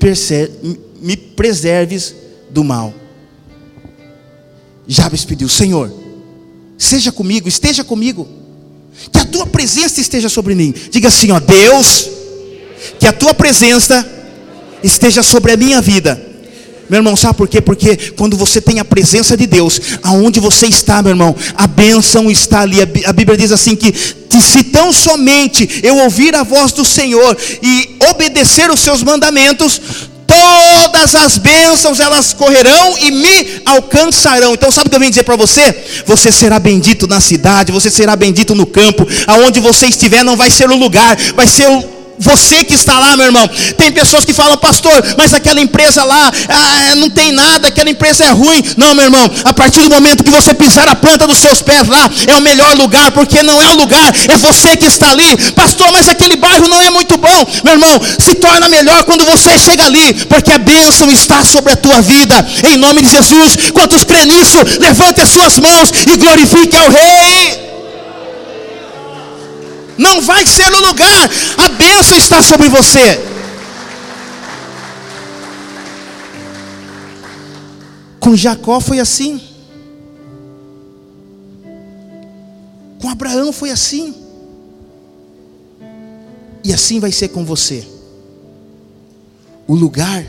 me 1.01 1.15
preserves 1.15 2.13
do 2.51 2.61
mal. 2.61 2.93
Jabes 4.87 5.23
pediu: 5.25 5.47
Senhor, 5.49 5.91
seja 6.77 7.11
comigo, 7.11 7.47
esteja 7.47 7.83
comigo, 7.83 8.27
que 9.11 9.19
a 9.19 9.25
tua 9.25 9.45
presença 9.45 10.01
esteja 10.01 10.29
sobre 10.29 10.55
mim. 10.55 10.73
Diga 10.89 11.07
assim: 11.07 11.31
ó, 11.31 11.39
Deus, 11.39 12.09
que 12.99 13.07
a 13.07 13.13
tua 13.13 13.33
presença 13.33 14.07
esteja 14.83 15.23
sobre 15.23 15.51
a 15.53 15.57
minha 15.57 15.81
vida. 15.81 16.33
Meu 16.89 16.99
irmão, 16.99 17.15
sabe 17.15 17.37
por 17.37 17.47
quê? 17.47 17.61
Porque 17.61 17.95
quando 18.17 18.35
você 18.35 18.59
tem 18.59 18.79
a 18.79 18.85
presença 18.85 19.37
de 19.37 19.47
Deus, 19.47 19.79
aonde 20.03 20.39
você 20.39 20.67
está, 20.67 21.01
meu 21.01 21.11
irmão, 21.11 21.35
a 21.55 21.65
bênção 21.65 22.29
está 22.29 22.61
ali. 22.61 22.81
A 22.81 23.13
Bíblia 23.13 23.37
diz 23.37 23.51
assim 23.51 23.75
que 23.75 23.93
se 24.41 24.63
tão 24.65 24.91
somente 24.91 25.81
eu 25.81 25.97
ouvir 25.97 26.35
a 26.35 26.43
voz 26.43 26.71
do 26.71 26.83
Senhor 26.83 27.37
e 27.61 27.95
obedecer 28.11 28.69
os 28.69 28.81
seus 28.81 29.01
mandamentos, 29.01 29.81
todas 30.43 31.15
as 31.15 31.37
bênçãos 31.37 31.99
elas 31.99 32.33
correrão 32.33 32.97
e 32.99 33.11
me 33.11 33.61
alcançarão. 33.65 34.53
Então, 34.53 34.71
sabe 34.71 34.87
o 34.87 34.89
que 34.89 34.95
eu 34.95 34.99
vim 34.99 35.09
dizer 35.09 35.23
para 35.23 35.35
você? 35.35 35.75
Você 36.05 36.31
será 36.31 36.59
bendito 36.59 37.07
na 37.07 37.19
cidade, 37.19 37.71
você 37.71 37.89
será 37.89 38.15
bendito 38.15 38.55
no 38.55 38.65
campo, 38.65 39.07
aonde 39.27 39.59
você 39.59 39.87
estiver, 39.87 40.23
não 40.23 40.35
vai 40.35 40.49
ser 40.49 40.69
o 40.69 40.75
lugar, 40.75 41.15
vai 41.35 41.47
ser 41.47 41.67
o 41.67 41.92
você 42.23 42.63
que 42.63 42.73
está 42.73 42.97
lá, 42.99 43.15
meu 43.15 43.25
irmão. 43.25 43.47
Tem 43.77 43.91
pessoas 43.91 44.25
que 44.25 44.33
falam, 44.33 44.57
pastor, 44.57 45.03
mas 45.17 45.33
aquela 45.33 45.59
empresa 45.59 46.03
lá 46.03 46.31
ah, 46.49 46.95
não 46.95 47.09
tem 47.09 47.31
nada, 47.31 47.67
aquela 47.67 47.89
empresa 47.89 48.23
é 48.23 48.29
ruim. 48.29 48.63
Não, 48.77 48.95
meu 48.95 49.05
irmão, 49.05 49.29
a 49.43 49.53
partir 49.53 49.81
do 49.81 49.89
momento 49.89 50.23
que 50.23 50.31
você 50.31 50.53
pisar 50.53 50.87
a 50.87 50.95
planta 50.95 51.27
dos 51.27 51.37
seus 51.37 51.61
pés 51.61 51.87
lá, 51.87 52.09
é 52.27 52.35
o 52.35 52.41
melhor 52.41 52.75
lugar, 52.75 53.11
porque 53.11 53.43
não 53.43 53.61
é 53.61 53.69
o 53.69 53.75
lugar, 53.75 54.13
é 54.27 54.37
você 54.37 54.75
que 54.77 54.85
está 54.85 55.11
ali. 55.11 55.37
Pastor, 55.53 55.91
mas 55.91 56.07
aquele 56.07 56.35
bairro 56.37 56.67
não 56.67 56.81
é 56.81 56.89
muito 56.89 57.17
bom. 57.17 57.47
Meu 57.63 57.73
irmão, 57.73 58.01
se 58.19 58.35
torna 58.35 58.69
melhor 58.69 59.03
quando 59.03 59.25
você 59.25 59.57
chega 59.59 59.85
ali, 59.85 60.13
porque 60.25 60.51
a 60.51 60.57
bênção 60.57 61.11
está 61.11 61.43
sobre 61.43 61.73
a 61.73 61.75
tua 61.75 62.01
vida. 62.01 62.45
Em 62.71 62.77
nome 62.77 63.01
de 63.01 63.09
Jesus, 63.09 63.71
quantos 63.73 64.03
crê 64.03 64.25
nisso, 64.25 64.57
levante 64.79 65.21
as 65.21 65.29
suas 65.29 65.57
mãos 65.59 65.91
e 66.11 66.17
glorifique 66.17 66.77
ao 66.77 66.89
Rei. 66.89 67.62
Não 69.97 70.21
vai 70.21 70.45
ser 70.45 70.71
o 70.73 70.87
lugar, 70.87 71.29
a 71.57 71.69
bênção 71.69 72.17
está 72.17 72.41
sobre 72.41 72.69
você. 72.69 73.19
Com 78.19 78.35
Jacó 78.35 78.79
foi 78.79 78.99
assim. 78.99 79.41
Com 83.01 83.09
Abraão 83.09 83.51
foi 83.51 83.69
assim. 83.69 84.15
E 86.63 86.73
assim 86.73 87.01
vai 87.01 87.11
ser 87.11 87.27
com 87.27 87.43
você. 87.43 87.85
O 89.67 89.75
lugar 89.75 90.25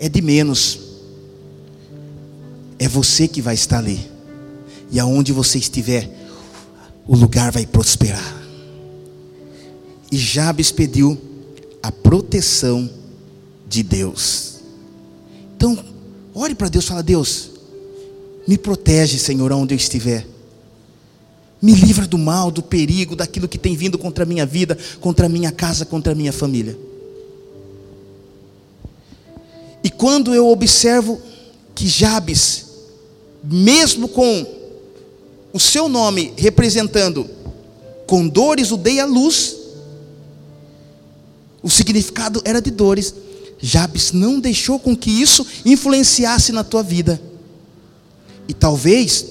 é 0.00 0.08
de 0.08 0.20
menos. 0.20 0.80
É 2.80 2.88
você 2.88 3.28
que 3.28 3.40
vai 3.40 3.54
estar 3.54 3.78
ali. 3.78 4.10
E 4.90 4.98
aonde 4.98 5.32
você 5.32 5.58
estiver, 5.58 6.10
o 7.06 7.14
lugar 7.14 7.52
vai 7.52 7.64
prosperar. 7.64 8.37
E 10.10 10.16
Jabes 10.16 10.70
pediu 10.70 11.18
a 11.82 11.92
proteção 11.92 12.88
de 13.68 13.82
Deus. 13.82 14.56
Então, 15.56 15.78
ore 16.34 16.54
para 16.54 16.68
Deus, 16.68 16.86
fala: 16.86 17.02
Deus, 17.02 17.50
me 18.46 18.56
protege, 18.56 19.18
Senhor, 19.18 19.52
onde 19.52 19.74
eu 19.74 19.76
estiver. 19.76 20.26
Me 21.60 21.72
livra 21.72 22.06
do 22.06 22.16
mal, 22.16 22.50
do 22.50 22.62
perigo, 22.62 23.16
daquilo 23.16 23.48
que 23.48 23.58
tem 23.58 23.76
vindo 23.76 23.98
contra 23.98 24.24
a 24.24 24.26
minha 24.26 24.46
vida, 24.46 24.78
contra 25.00 25.26
a 25.26 25.28
minha 25.28 25.50
casa, 25.50 25.84
contra 25.84 26.12
a 26.12 26.14
minha 26.14 26.32
família. 26.32 26.78
E 29.82 29.90
quando 29.90 30.34
eu 30.34 30.48
observo 30.48 31.20
que 31.74 31.86
Jabes, 31.86 32.66
mesmo 33.42 34.08
com 34.08 34.46
o 35.52 35.58
seu 35.58 35.88
nome 35.88 36.32
representando 36.36 37.28
com 38.06 38.26
dores 38.26 38.70
o 38.70 38.76
dei 38.76 39.00
a 39.00 39.06
luz, 39.06 39.57
o 41.68 41.70
significado 41.70 42.40
era 42.46 42.62
de 42.62 42.70
dores. 42.70 43.14
Jabes 43.60 44.10
não 44.12 44.40
deixou 44.40 44.78
com 44.78 44.96
que 44.96 45.10
isso 45.10 45.46
influenciasse 45.66 46.50
na 46.50 46.64
tua 46.64 46.82
vida. 46.82 47.20
E 48.48 48.54
talvez 48.54 49.26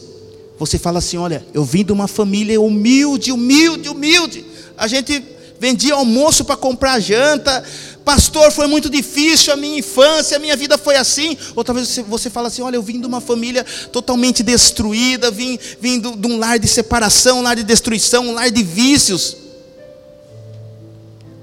você 0.59 0.77
fale 0.77 0.99
assim: 0.99 1.17
olha, 1.17 1.43
eu 1.51 1.65
vim 1.65 1.83
de 1.83 1.91
uma 1.91 2.07
família 2.07 2.61
humilde, 2.61 3.31
humilde, 3.31 3.89
humilde. 3.89 4.45
A 4.77 4.87
gente 4.87 5.23
vendia 5.59 5.95
almoço 5.95 6.45
para 6.45 6.55
comprar 6.55 6.99
janta. 6.99 7.63
Pastor, 8.05 8.51
foi 8.51 8.67
muito 8.67 8.87
difícil 8.87 9.51
a 9.51 9.57
minha 9.57 9.79
infância, 9.79 10.37
a 10.37 10.39
minha 10.39 10.55
vida 10.55 10.77
foi 10.77 10.95
assim. 10.95 11.35
Ou 11.55 11.63
talvez 11.63 11.97
você, 12.07 12.29
fale 12.29 12.47
assim: 12.49 12.61
olha, 12.61 12.75
eu 12.75 12.83
vim 12.83 13.01
de 13.01 13.07
uma 13.07 13.19
família 13.19 13.65
totalmente 13.91 14.43
destruída, 14.43 15.31
vim, 15.31 15.57
vim 15.81 15.99
de 15.99 16.27
um 16.27 16.37
lar 16.37 16.59
de 16.59 16.67
separação, 16.67 17.39
um 17.39 17.41
lar 17.41 17.55
de 17.55 17.63
destruição, 17.63 18.27
um 18.27 18.33
lar 18.33 18.51
de 18.51 18.61
vícios 18.61 19.46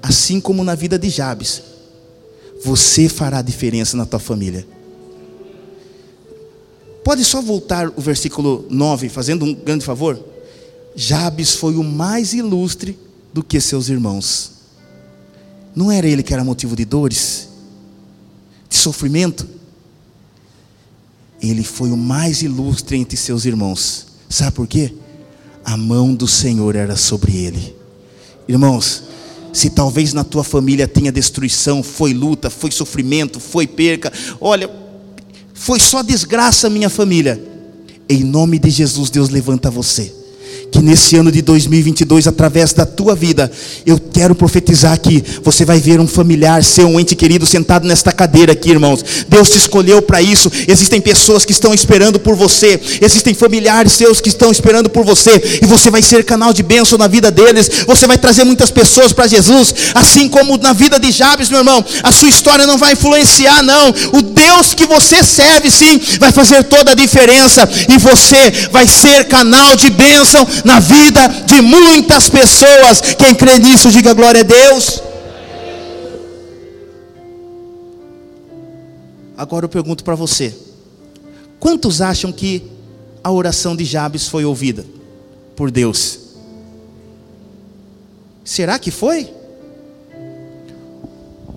assim 0.05 0.39
como 0.39 0.63
na 0.63 0.75
vida 0.75 0.99
de 0.99 1.09
Jabes, 1.09 1.63
você 2.63 3.09
fará 3.09 3.41
diferença 3.41 3.97
na 3.97 4.05
tua 4.05 4.19
família. 4.19 4.65
Pode 7.03 7.25
só 7.25 7.41
voltar 7.41 7.89
o 7.89 8.01
versículo 8.01 8.67
9, 8.69 9.09
fazendo 9.09 9.45
um 9.45 9.53
grande 9.53 9.83
favor? 9.83 10.23
Jabes 10.95 11.55
foi 11.55 11.75
o 11.75 11.83
mais 11.83 12.33
ilustre 12.33 12.97
do 13.33 13.43
que 13.43 13.59
seus 13.59 13.89
irmãos. 13.89 14.51
Não 15.75 15.91
era 15.91 16.07
ele 16.07 16.21
que 16.21 16.33
era 16.33 16.43
motivo 16.43 16.75
de 16.75 16.85
dores, 16.85 17.49
de 18.69 18.77
sofrimento? 18.77 19.47
Ele 21.41 21.63
foi 21.63 21.91
o 21.91 21.97
mais 21.97 22.43
ilustre 22.43 22.95
entre 22.95 23.17
seus 23.17 23.43
irmãos. 23.45 24.05
Sabe 24.29 24.51
por 24.55 24.67
quê? 24.67 24.93
A 25.63 25.75
mão 25.75 26.13
do 26.13 26.27
Senhor 26.27 26.75
era 26.75 26.95
sobre 26.95 27.35
ele. 27.35 27.75
Irmãos, 28.47 29.14
se 29.55 29.69
talvez 29.69 30.13
na 30.13 30.23
tua 30.23 30.43
família 30.43 30.87
tenha 30.87 31.11
destruição, 31.11 31.81
foi 31.81 32.13
luta, 32.13 32.49
foi 32.49 32.71
sofrimento, 32.71 33.39
foi 33.39 33.65
perca, 33.65 34.11
olha, 34.41 34.69
foi 35.53 35.79
só 35.79 36.01
desgraça 36.01 36.69
minha 36.69 36.89
família. 36.89 37.41
Em 38.09 38.23
nome 38.23 38.59
de 38.59 38.69
Jesus, 38.69 39.09
Deus 39.09 39.29
levanta 39.29 39.71
você 39.71 40.24
que 40.71 40.81
nesse 40.81 41.15
ano 41.15 41.31
de 41.31 41.41
2022, 41.41 42.27
através 42.27 42.73
da 42.73 42.85
tua 42.85 43.15
vida, 43.15 43.51
eu 43.85 43.99
quero 43.99 44.35
profetizar 44.35 44.99
que 44.99 45.23
você 45.43 45.63
vai 45.63 45.79
ver 45.79 45.99
um 45.99 46.07
familiar, 46.07 46.63
seu 46.63 46.87
um 46.87 46.99
ente 46.99 47.15
querido 47.15 47.45
sentado 47.45 47.87
nesta 47.87 48.11
cadeira 48.11 48.53
aqui, 48.53 48.71
irmãos. 48.71 49.03
Deus 49.27 49.49
te 49.49 49.57
escolheu 49.57 50.01
para 50.01 50.21
isso. 50.21 50.51
Existem 50.67 50.99
pessoas 50.99 51.45
que 51.45 51.51
estão 51.51 51.73
esperando 51.73 52.19
por 52.19 52.35
você, 52.35 52.79
existem 53.01 53.33
familiares 53.33 53.93
seus 53.93 54.19
que 54.19 54.29
estão 54.29 54.51
esperando 54.51 54.89
por 54.89 55.05
você, 55.05 55.59
e 55.61 55.65
você 55.65 55.89
vai 55.89 56.01
ser 56.01 56.23
canal 56.23 56.53
de 56.53 56.63
bênção 56.63 56.97
na 56.97 57.07
vida 57.07 57.31
deles. 57.31 57.69
Você 57.87 58.07
vai 58.07 58.17
trazer 58.17 58.43
muitas 58.43 58.71
pessoas 58.71 59.13
para 59.13 59.27
Jesus, 59.27 59.73
assim 59.93 60.27
como 60.27 60.57
na 60.57 60.73
vida 60.73 60.99
de 60.99 61.11
Jabes, 61.11 61.49
meu 61.49 61.59
irmão. 61.59 61.83
A 62.03 62.11
sua 62.11 62.29
história 62.29 62.67
não 62.67 62.77
vai 62.77 62.93
influenciar, 62.93 63.63
não. 63.63 63.93
O 64.13 64.21
Deus 64.21 64.73
que 64.73 64.85
você 64.85 65.23
serve, 65.23 65.71
sim, 65.71 65.99
vai 66.19 66.31
fazer 66.31 66.63
toda 66.65 66.91
a 66.91 66.95
diferença, 66.95 67.67
e 67.89 67.97
você 67.97 68.69
vai 68.71 68.87
ser 68.87 69.25
canal 69.25 69.75
de 69.75 69.89
bênção 69.89 70.45
na 70.63 70.79
vida 70.79 71.27
de 71.45 71.61
muitas 71.61 72.29
pessoas. 72.29 73.01
Quem 73.17 73.33
crê 73.35 73.59
nisso, 73.59 73.91
diga 73.91 74.13
glória 74.13 74.41
a 74.41 74.43
Deus. 74.43 75.01
Agora 79.37 79.65
eu 79.65 79.69
pergunto 79.69 80.03
para 80.03 80.15
você: 80.15 80.55
quantos 81.59 82.01
acham 82.01 82.31
que 82.31 82.63
a 83.23 83.31
oração 83.31 83.75
de 83.75 83.83
Jabes 83.83 84.27
foi 84.27 84.45
ouvida 84.45 84.85
por 85.55 85.71
Deus? 85.71 86.19
Será 88.43 88.77
que 88.77 88.91
foi? 88.91 89.29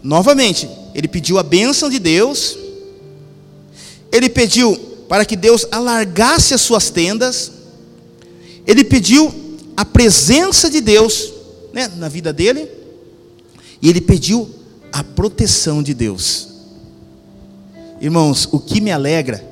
Novamente, 0.02 0.68
ele 0.94 1.06
pediu 1.06 1.38
a 1.38 1.42
bênção 1.42 1.90
de 1.90 1.98
Deus, 1.98 2.56
ele 4.10 4.28
pediu 4.28 4.74
para 5.08 5.24
que 5.24 5.36
Deus 5.36 5.66
alargasse 5.70 6.54
as 6.54 6.60
suas 6.60 6.90
tendas, 6.90 7.52
ele 8.68 8.84
pediu 8.84 9.34
a 9.74 9.82
presença 9.82 10.68
de 10.68 10.82
Deus 10.82 11.32
né, 11.72 11.88
na 11.96 12.06
vida 12.06 12.34
dele, 12.34 12.68
e 13.80 13.88
ele 13.88 14.02
pediu 14.02 14.50
a 14.92 15.02
proteção 15.02 15.82
de 15.82 15.94
Deus. 15.94 16.48
Irmãos, 17.98 18.46
o 18.52 18.60
que 18.60 18.78
me 18.78 18.92
alegra 18.92 19.42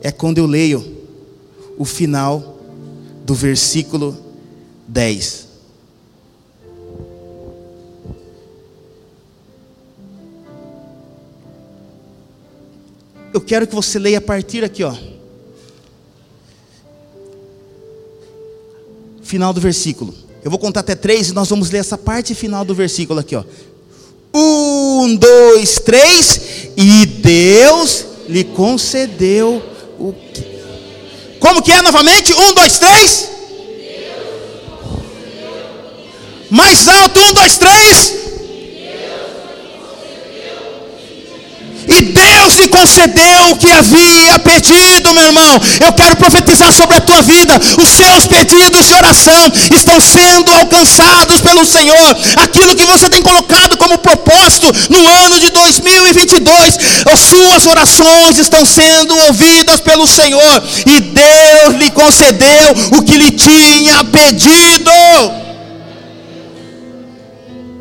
é 0.00 0.10
quando 0.10 0.38
eu 0.38 0.46
leio 0.46 0.96
o 1.76 1.84
final 1.84 2.58
do 3.26 3.34
versículo 3.34 4.16
10. 4.88 5.46
Eu 13.34 13.40
quero 13.42 13.66
que 13.66 13.74
você 13.74 13.98
leia 13.98 14.16
a 14.16 14.22
partir 14.22 14.64
aqui, 14.64 14.82
ó. 14.82 14.96
Final 19.26 19.52
do 19.52 19.60
versículo. 19.60 20.14
Eu 20.42 20.50
vou 20.50 20.58
contar 20.58 20.80
até 20.80 20.94
três 20.94 21.28
e 21.28 21.32
nós 21.32 21.48
vamos 21.48 21.70
ler 21.70 21.78
essa 21.78 21.98
parte 21.98 22.34
final 22.34 22.64
do 22.64 22.74
versículo 22.74 23.20
aqui, 23.20 23.34
ó. 23.34 23.44
Um, 24.32 25.16
dois, 25.16 25.80
três. 25.84 26.70
E 26.76 27.04
Deus 27.06 28.04
lhe 28.28 28.44
concedeu 28.44 29.62
o 29.98 30.12
que? 30.12 30.56
Como 31.40 31.62
que 31.62 31.72
é 31.72 31.82
novamente? 31.82 32.32
Um, 32.32 32.54
dois, 32.54 32.78
três. 32.78 33.28
Mais 36.48 36.86
alto, 36.86 37.20
um, 37.20 37.32
dois, 37.32 37.58
três. 37.58 38.25
Concedeu 42.68 43.50
o 43.50 43.56
que 43.56 43.70
havia 43.70 44.38
pedido, 44.38 45.12
meu 45.12 45.24
irmão. 45.24 45.60
Eu 45.84 45.92
quero 45.92 46.16
profetizar 46.16 46.72
sobre 46.72 46.96
a 46.96 47.00
tua 47.00 47.22
vida. 47.22 47.58
Os 47.80 47.88
seus 47.88 48.26
pedidos 48.26 48.86
de 48.86 48.94
oração 48.94 49.52
estão 49.74 50.00
sendo 50.00 50.52
alcançados 50.52 51.40
pelo 51.40 51.64
Senhor. 51.64 52.16
Aquilo 52.36 52.76
que 52.76 52.84
você 52.84 53.08
tem 53.08 53.22
colocado 53.22 53.76
como 53.76 53.98
propósito 53.98 54.66
no 54.90 55.06
ano 55.24 55.40
de 55.40 55.50
2022, 55.50 56.78
as 57.12 57.20
suas 57.20 57.66
orações 57.66 58.38
estão 58.38 58.64
sendo 58.64 59.16
ouvidas 59.26 59.80
pelo 59.80 60.06
Senhor. 60.06 60.62
E 60.86 61.00
Deus 61.00 61.74
lhe 61.78 61.90
concedeu 61.90 62.74
o 62.98 63.02
que 63.02 63.16
lhe 63.16 63.30
tinha 63.32 64.04
pedido. 64.04 64.90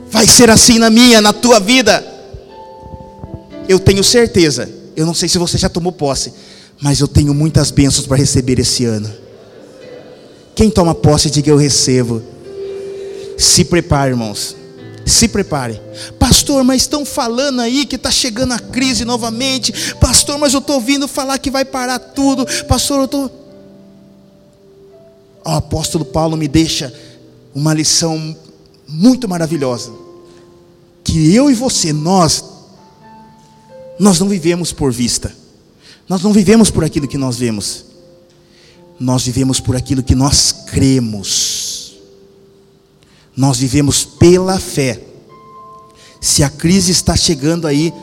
Vai 0.10 0.28
ser 0.28 0.50
assim 0.50 0.80
na 0.80 0.89
minha, 0.89 1.21
na 1.21 1.34
tua 1.34 1.60
vida. 1.60 2.14
Eu 3.67 3.80
tenho 3.80 4.04
certeza. 4.04 4.69
Eu 4.95 5.06
não 5.06 5.13
sei 5.13 5.28
se 5.28 5.38
você 5.38 5.58
já 5.58 5.67
tomou 5.67 5.91
posse, 5.91 6.34
mas 6.82 6.99
eu 6.99 7.08
tenho 7.08 7.34
muitas 7.34 7.71
bênçãos 7.71 8.08
para 8.08 8.17
receber 8.17 8.60
esse 8.60 8.86
ano. 8.86 9.12
Quem 10.56 10.69
toma 10.69 10.95
posse, 10.95 11.30
diga 11.30 11.49
eu 11.49 11.58
recebo. 11.58 12.21
Se 13.38 13.65
prepare, 13.65 14.12
irmãos. 14.12 14.56
Se 15.06 15.28
prepare. 15.28 15.80
Pastor, 16.17 16.63
mas 16.63 16.84
estão 16.84 17.06
falando 17.06 17.60
aí 17.60 17.86
que 17.86 17.95
está 17.95 18.10
chegando 18.10 18.54
a 18.54 18.60
crise 18.60 19.06
novamente. 19.06 19.73
Pastor, 19.95 20.38
mas 20.38 20.54
eu 20.54 20.60
estou 20.60 20.75
ouvindo 20.75 21.08
falar 21.08 21.38
que 21.38 21.51
vai 21.51 21.65
parar 21.65 21.99
tudo. 21.99 22.45
Pastor, 22.67 22.99
eu 22.99 23.06
estou. 23.06 23.30
Tô... 23.30 23.45
O 25.45 25.54
apóstolo 25.54 26.06
Paulo 26.06 26.36
me 26.36 26.47
deixa 26.47 26.91
uma 27.54 27.73
lição 27.73 28.36
muito 28.88 29.28
maravilhosa. 29.28 29.91
Que 31.04 31.36
eu 31.36 31.51
e 31.51 31.54
você, 31.54 31.93
nós, 31.93 32.43
nós 33.99 34.19
não 34.19 34.27
vivemos 34.27 34.71
por 34.71 34.91
vista. 34.91 35.34
Nós 36.08 36.21
não 36.21 36.31
vivemos 36.31 36.69
por 36.69 36.84
aquilo 36.84 37.08
que 37.08 37.17
nós 37.17 37.38
vemos. 37.38 37.86
Nós 38.99 39.25
vivemos 39.25 39.60
por 39.60 39.75
aquilo 39.75 40.03
que 40.03 40.15
nós 40.15 40.51
cremos. 40.67 41.95
Nós 43.36 43.58
vivemos 43.58 44.05
pela 44.05 44.60
fé. 44.60 45.01
Se 46.21 46.43
a 46.43 46.49
crise 46.49 46.91
está 46.91 47.15
chegando 47.15 47.67
aí, 47.67 47.93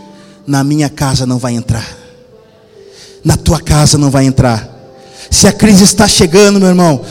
na 0.47 0.63
minha 0.63 0.89
casa 0.89 1.25
não 1.27 1.39
vai 1.39 1.55
entrar. 1.55 1.99
Na 3.25 3.37
tua 3.37 3.61
casa 3.61 3.97
não 3.97 4.11
vai 4.11 4.27
entrar. 4.27 4.69
Se 5.31 5.47
a 5.47 5.53
crise 5.53 5.85
está 5.85 6.07
chegando, 6.07 6.59
meu 6.59 6.69
irmão, 6.69 7.05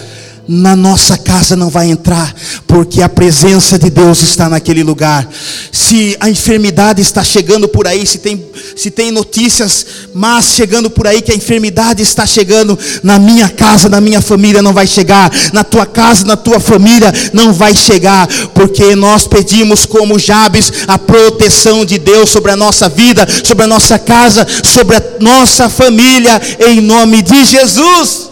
na 0.47 0.75
nossa 0.75 1.17
casa 1.17 1.56
não 1.56 1.69
vai 1.69 1.89
entrar, 1.89 2.34
porque 2.67 3.01
a 3.01 3.10
presença 3.10 3.77
de 3.77 3.89
Deus 3.89 4.21
está 4.21 4.49
naquele 4.49 4.84
lugar. 4.84 5.27
Se 5.71 6.17
a 6.19 6.30
enfermidade 6.30 7.01
está 7.01 7.23
chegando 7.23 7.67
por 7.67 7.88
aí, 7.88 8.06
se 8.06 8.17
tem, 8.17 8.43
se 8.75 8.91
tem 8.91 9.12
notícias 9.12 9.86
más 10.13 10.45
chegando 10.45 10.89
por 10.89 11.08
aí, 11.08 11.21
que 11.21 11.32
a 11.32 11.36
enfermidade 11.36 12.01
está 12.01 12.25
chegando, 12.25 12.77
na 13.04 13.19
minha 13.19 13.49
casa, 13.49 13.88
na 13.88 14.01
minha 14.01 14.21
família 14.21 14.62
não 14.62 14.73
vai 14.73 14.88
chegar, 14.88 15.32
na 15.54 15.63
tua 15.63 15.86
casa, 15.86 16.25
na 16.25 16.36
tua 16.36 16.60
família 16.60 17.13
não 17.34 17.54
vai 17.54 17.75
chegar, 17.75 18.27
porque 18.54 18.95
nós 18.95 19.27
pedimos 19.27 19.86
como 19.86 20.19
Jabes 20.19 20.71
a 20.88 20.97
proteção 20.97 21.86
de 21.86 21.97
Deus 21.97 22.30
sobre 22.30 22.51
a 22.51 22.58
nossa 22.58 22.89
vida, 22.89 23.27
sobre 23.43 23.63
a 23.63 23.67
nossa 23.67 23.97
casa, 23.99 24.45
sobre 24.63 24.95
a 24.95 25.04
nossa 25.19 25.69
família, 25.69 26.41
em 26.67 26.82
nome 26.82 27.21
de 27.21 27.45
Jesus. 27.45 28.31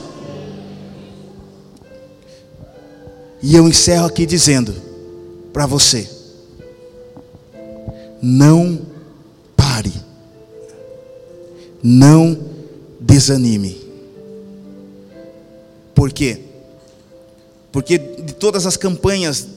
E 3.42 3.56
eu 3.56 3.68
encerro 3.68 4.06
aqui 4.06 4.26
dizendo 4.26 4.74
para 5.54 5.66
você: 5.66 6.10
não 8.22 8.82
pare, 9.56 9.94
não 11.82 12.38
desanime. 13.00 13.80
Por 15.96 16.12
quê? 16.12 16.42
Porque 17.72 17.98
de 17.98 18.34
todas 18.34 18.66
as 18.66 18.76
campanhas 18.76 19.48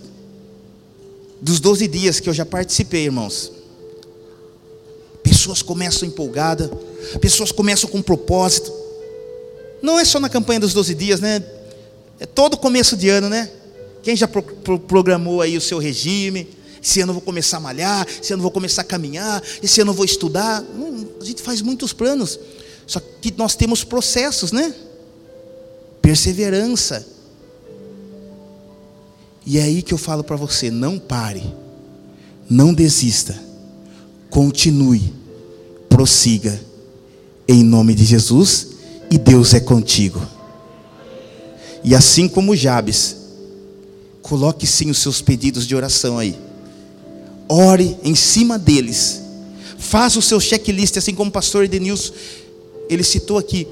dos 1.41 1.59
12 1.59 1.89
dias 1.89 2.21
que 2.21 2.29
eu 2.29 2.35
já 2.35 2.47
participei, 2.47 3.05
irmãos, 3.05 3.53
pessoas 5.23 5.61
começam 5.63 6.07
empolgadas, 6.07 6.71
pessoas 7.21 7.51
começam 7.51 7.91
com 7.91 8.01
propósito. 8.01 8.73
Não 9.83 9.99
é 9.99 10.05
só 10.05 10.21
na 10.21 10.29
campanha 10.29 10.61
dos 10.61 10.73
12 10.73 10.95
dias, 10.95 11.21
né? 11.21 11.45
É 12.21 12.27
todo 12.27 12.57
começo 12.57 12.97
de 12.97 13.09
ano, 13.09 13.29
né? 13.29 13.51
Quem 14.03 14.17
já 14.17 14.27
pro, 14.27 14.43
pro, 14.43 14.79
programou 14.79 15.41
aí 15.41 15.57
o 15.57 15.61
seu 15.61 15.79
regime? 15.79 16.49
Esse 16.83 17.01
ano 17.01 17.11
eu 17.11 17.15
vou 17.15 17.23
começar 17.23 17.59
a 17.59 17.61
malhar, 17.61 18.07
esse 18.09 18.33
ano 18.33 18.41
eu 18.41 18.43
vou 18.43 18.51
começar 18.51 18.83
a 18.83 18.85
caminhar, 18.85 19.41
esse 19.63 19.81
ano 19.81 19.93
eu 19.93 19.95
vou 19.95 20.05
estudar. 20.05 20.63
Hum, 20.63 21.07
a 21.21 21.25
gente 21.25 21.41
faz 21.41 21.63
muitos 21.63 21.93
planos. 21.93 22.39
Só 22.87 23.01
que 23.21 23.33
nós 23.37 23.55
temos 23.55 23.85
processos, 23.85 24.51
né? 24.51 24.75
Perseverança. 26.01 27.07
E 29.47 29.59
é 29.59 29.63
aí 29.63 29.83
que 29.83 29.95
eu 29.95 29.99
falo 29.99 30.25
para 30.25 30.37
você: 30.37 30.71
não 30.71 30.99
pare, 30.99 31.45
não 32.51 32.75
desista, 32.75 33.41
continue, 34.29 35.13
prossiga, 35.89 36.61
em 37.47 37.63
nome 37.63 37.95
de 37.95 38.05
Jesus, 38.05 38.69
e 39.11 39.19
Deus 39.19 39.55
é 39.55 39.61
contigo. 39.61 40.21
E 41.85 41.95
assim 41.95 42.29
como 42.29 42.55
Jabes, 42.55 43.17
Coloque 44.23 44.67
sim 44.67 44.91
os 44.91 44.99
seus 44.99 45.21
pedidos 45.21 45.67
de 45.67 45.75
oração 45.75 46.19
aí. 46.19 46.39
Ore 47.49 47.97
em 48.03 48.15
cima 48.15 48.59
deles. 48.59 49.21
Faça 49.79 50.19
o 50.19 50.23
seu 50.23 50.41
checklist, 50.41 50.97
assim 50.97 51.15
como 51.15 51.29
o 51.29 51.33
pastor 51.33 51.65
Edenilson, 51.65 52.13
ele 52.89 53.03
citou 53.03 53.37
aqui. 53.37 53.67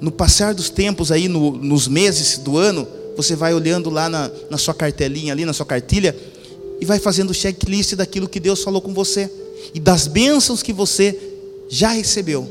No 0.00 0.12
passar 0.12 0.54
dos 0.54 0.68
tempos 0.68 1.10
aí, 1.10 1.28
no, 1.28 1.52
nos 1.52 1.88
meses 1.88 2.38
do 2.38 2.58
ano, 2.58 2.86
você 3.16 3.34
vai 3.34 3.54
olhando 3.54 3.88
lá 3.88 4.08
na, 4.08 4.30
na 4.50 4.58
sua 4.58 4.74
cartelinha, 4.74 5.32
ali 5.32 5.44
na 5.44 5.52
sua 5.52 5.64
cartilha, 5.64 6.14
e 6.80 6.84
vai 6.84 6.98
fazendo 6.98 7.30
o 7.30 7.34
checklist 7.34 7.94
daquilo 7.94 8.28
que 8.28 8.38
Deus 8.38 8.62
falou 8.62 8.82
com 8.82 8.92
você. 8.92 9.30
E 9.72 9.80
das 9.80 10.06
bênçãos 10.06 10.62
que 10.62 10.72
você 10.72 11.18
já 11.68 11.88
recebeu. 11.88 12.48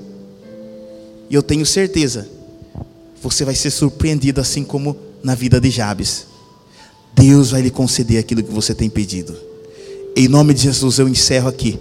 E 1.30 1.36
eu 1.36 1.43
tenho 1.43 1.65
certeza, 1.65 2.28
você 3.21 3.45
vai 3.45 3.56
ser 3.56 3.71
surpreendido 3.71 4.41
assim 4.41 4.63
como 4.63 4.97
na 5.23 5.36
vida 5.36 5.62
de 5.62 5.69
Jabes. 5.69 6.33
Deus 7.15 7.52
vai 7.52 7.62
lhe 7.62 7.69
conceder 7.69 8.19
aquilo 8.19 8.43
que 8.43 8.52
você 8.52 8.73
tem 8.73 8.89
pedido. 8.89 9.36
Em 10.15 10.28
nome 10.28 10.54
de 10.54 10.62
Jesus, 10.63 10.99
eu 10.99 11.08
encerro 11.08 11.47
aqui, 11.47 11.80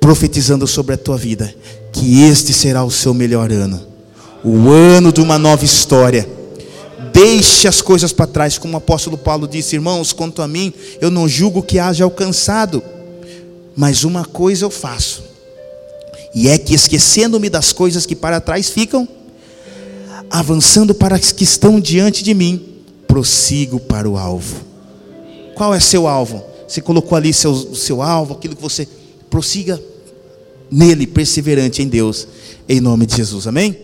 profetizando 0.00 0.66
sobre 0.66 0.94
a 0.94 0.98
tua 0.98 1.16
vida, 1.16 1.54
que 1.92 2.22
este 2.22 2.52
será 2.52 2.84
o 2.84 2.90
seu 2.90 3.12
melhor 3.12 3.52
ano, 3.52 3.80
o 4.42 4.70
ano 4.70 5.12
de 5.12 5.20
uma 5.20 5.38
nova 5.38 5.64
história. 5.64 6.28
Deixe 7.12 7.68
as 7.68 7.82
coisas 7.82 8.12
para 8.12 8.26
trás, 8.26 8.56
como 8.56 8.74
o 8.74 8.78
apóstolo 8.78 9.18
Paulo 9.18 9.46
disse, 9.46 9.76
irmãos, 9.76 10.12
quanto 10.12 10.40
a 10.40 10.48
mim, 10.48 10.72
eu 11.00 11.10
não 11.10 11.28
julgo 11.28 11.62
que 11.62 11.78
haja 11.78 12.04
alcançado, 12.04 12.82
mas 13.76 14.04
uma 14.04 14.24
coisa 14.24 14.64
eu 14.64 14.70
faço, 14.70 15.22
e 16.34 16.48
é 16.48 16.56
que 16.56 16.74
esquecendo-me 16.74 17.50
das 17.50 17.72
coisas 17.72 18.06
que 18.06 18.16
para 18.16 18.40
trás 18.40 18.70
ficam, 18.70 19.06
avançando 20.30 20.94
para 20.94 21.16
as 21.16 21.30
que 21.30 21.44
estão 21.44 21.78
diante 21.78 22.24
de 22.24 22.32
mim, 22.32 22.71
prossigo 23.12 23.78
para 23.78 24.08
o 24.08 24.16
alvo. 24.16 24.56
Qual 25.54 25.74
é 25.74 25.78
seu 25.78 26.08
alvo? 26.08 26.42
Você 26.66 26.80
colocou 26.80 27.14
ali 27.14 27.30
seu, 27.30 27.54
seu 27.74 28.00
alvo, 28.00 28.32
aquilo 28.32 28.56
que 28.56 28.62
você 28.62 28.88
prossiga 29.28 29.78
nele, 30.70 31.06
perseverante 31.06 31.82
em 31.82 31.88
Deus, 31.88 32.26
em 32.66 32.80
nome 32.80 33.04
de 33.04 33.16
Jesus, 33.16 33.46
amém? 33.46 33.76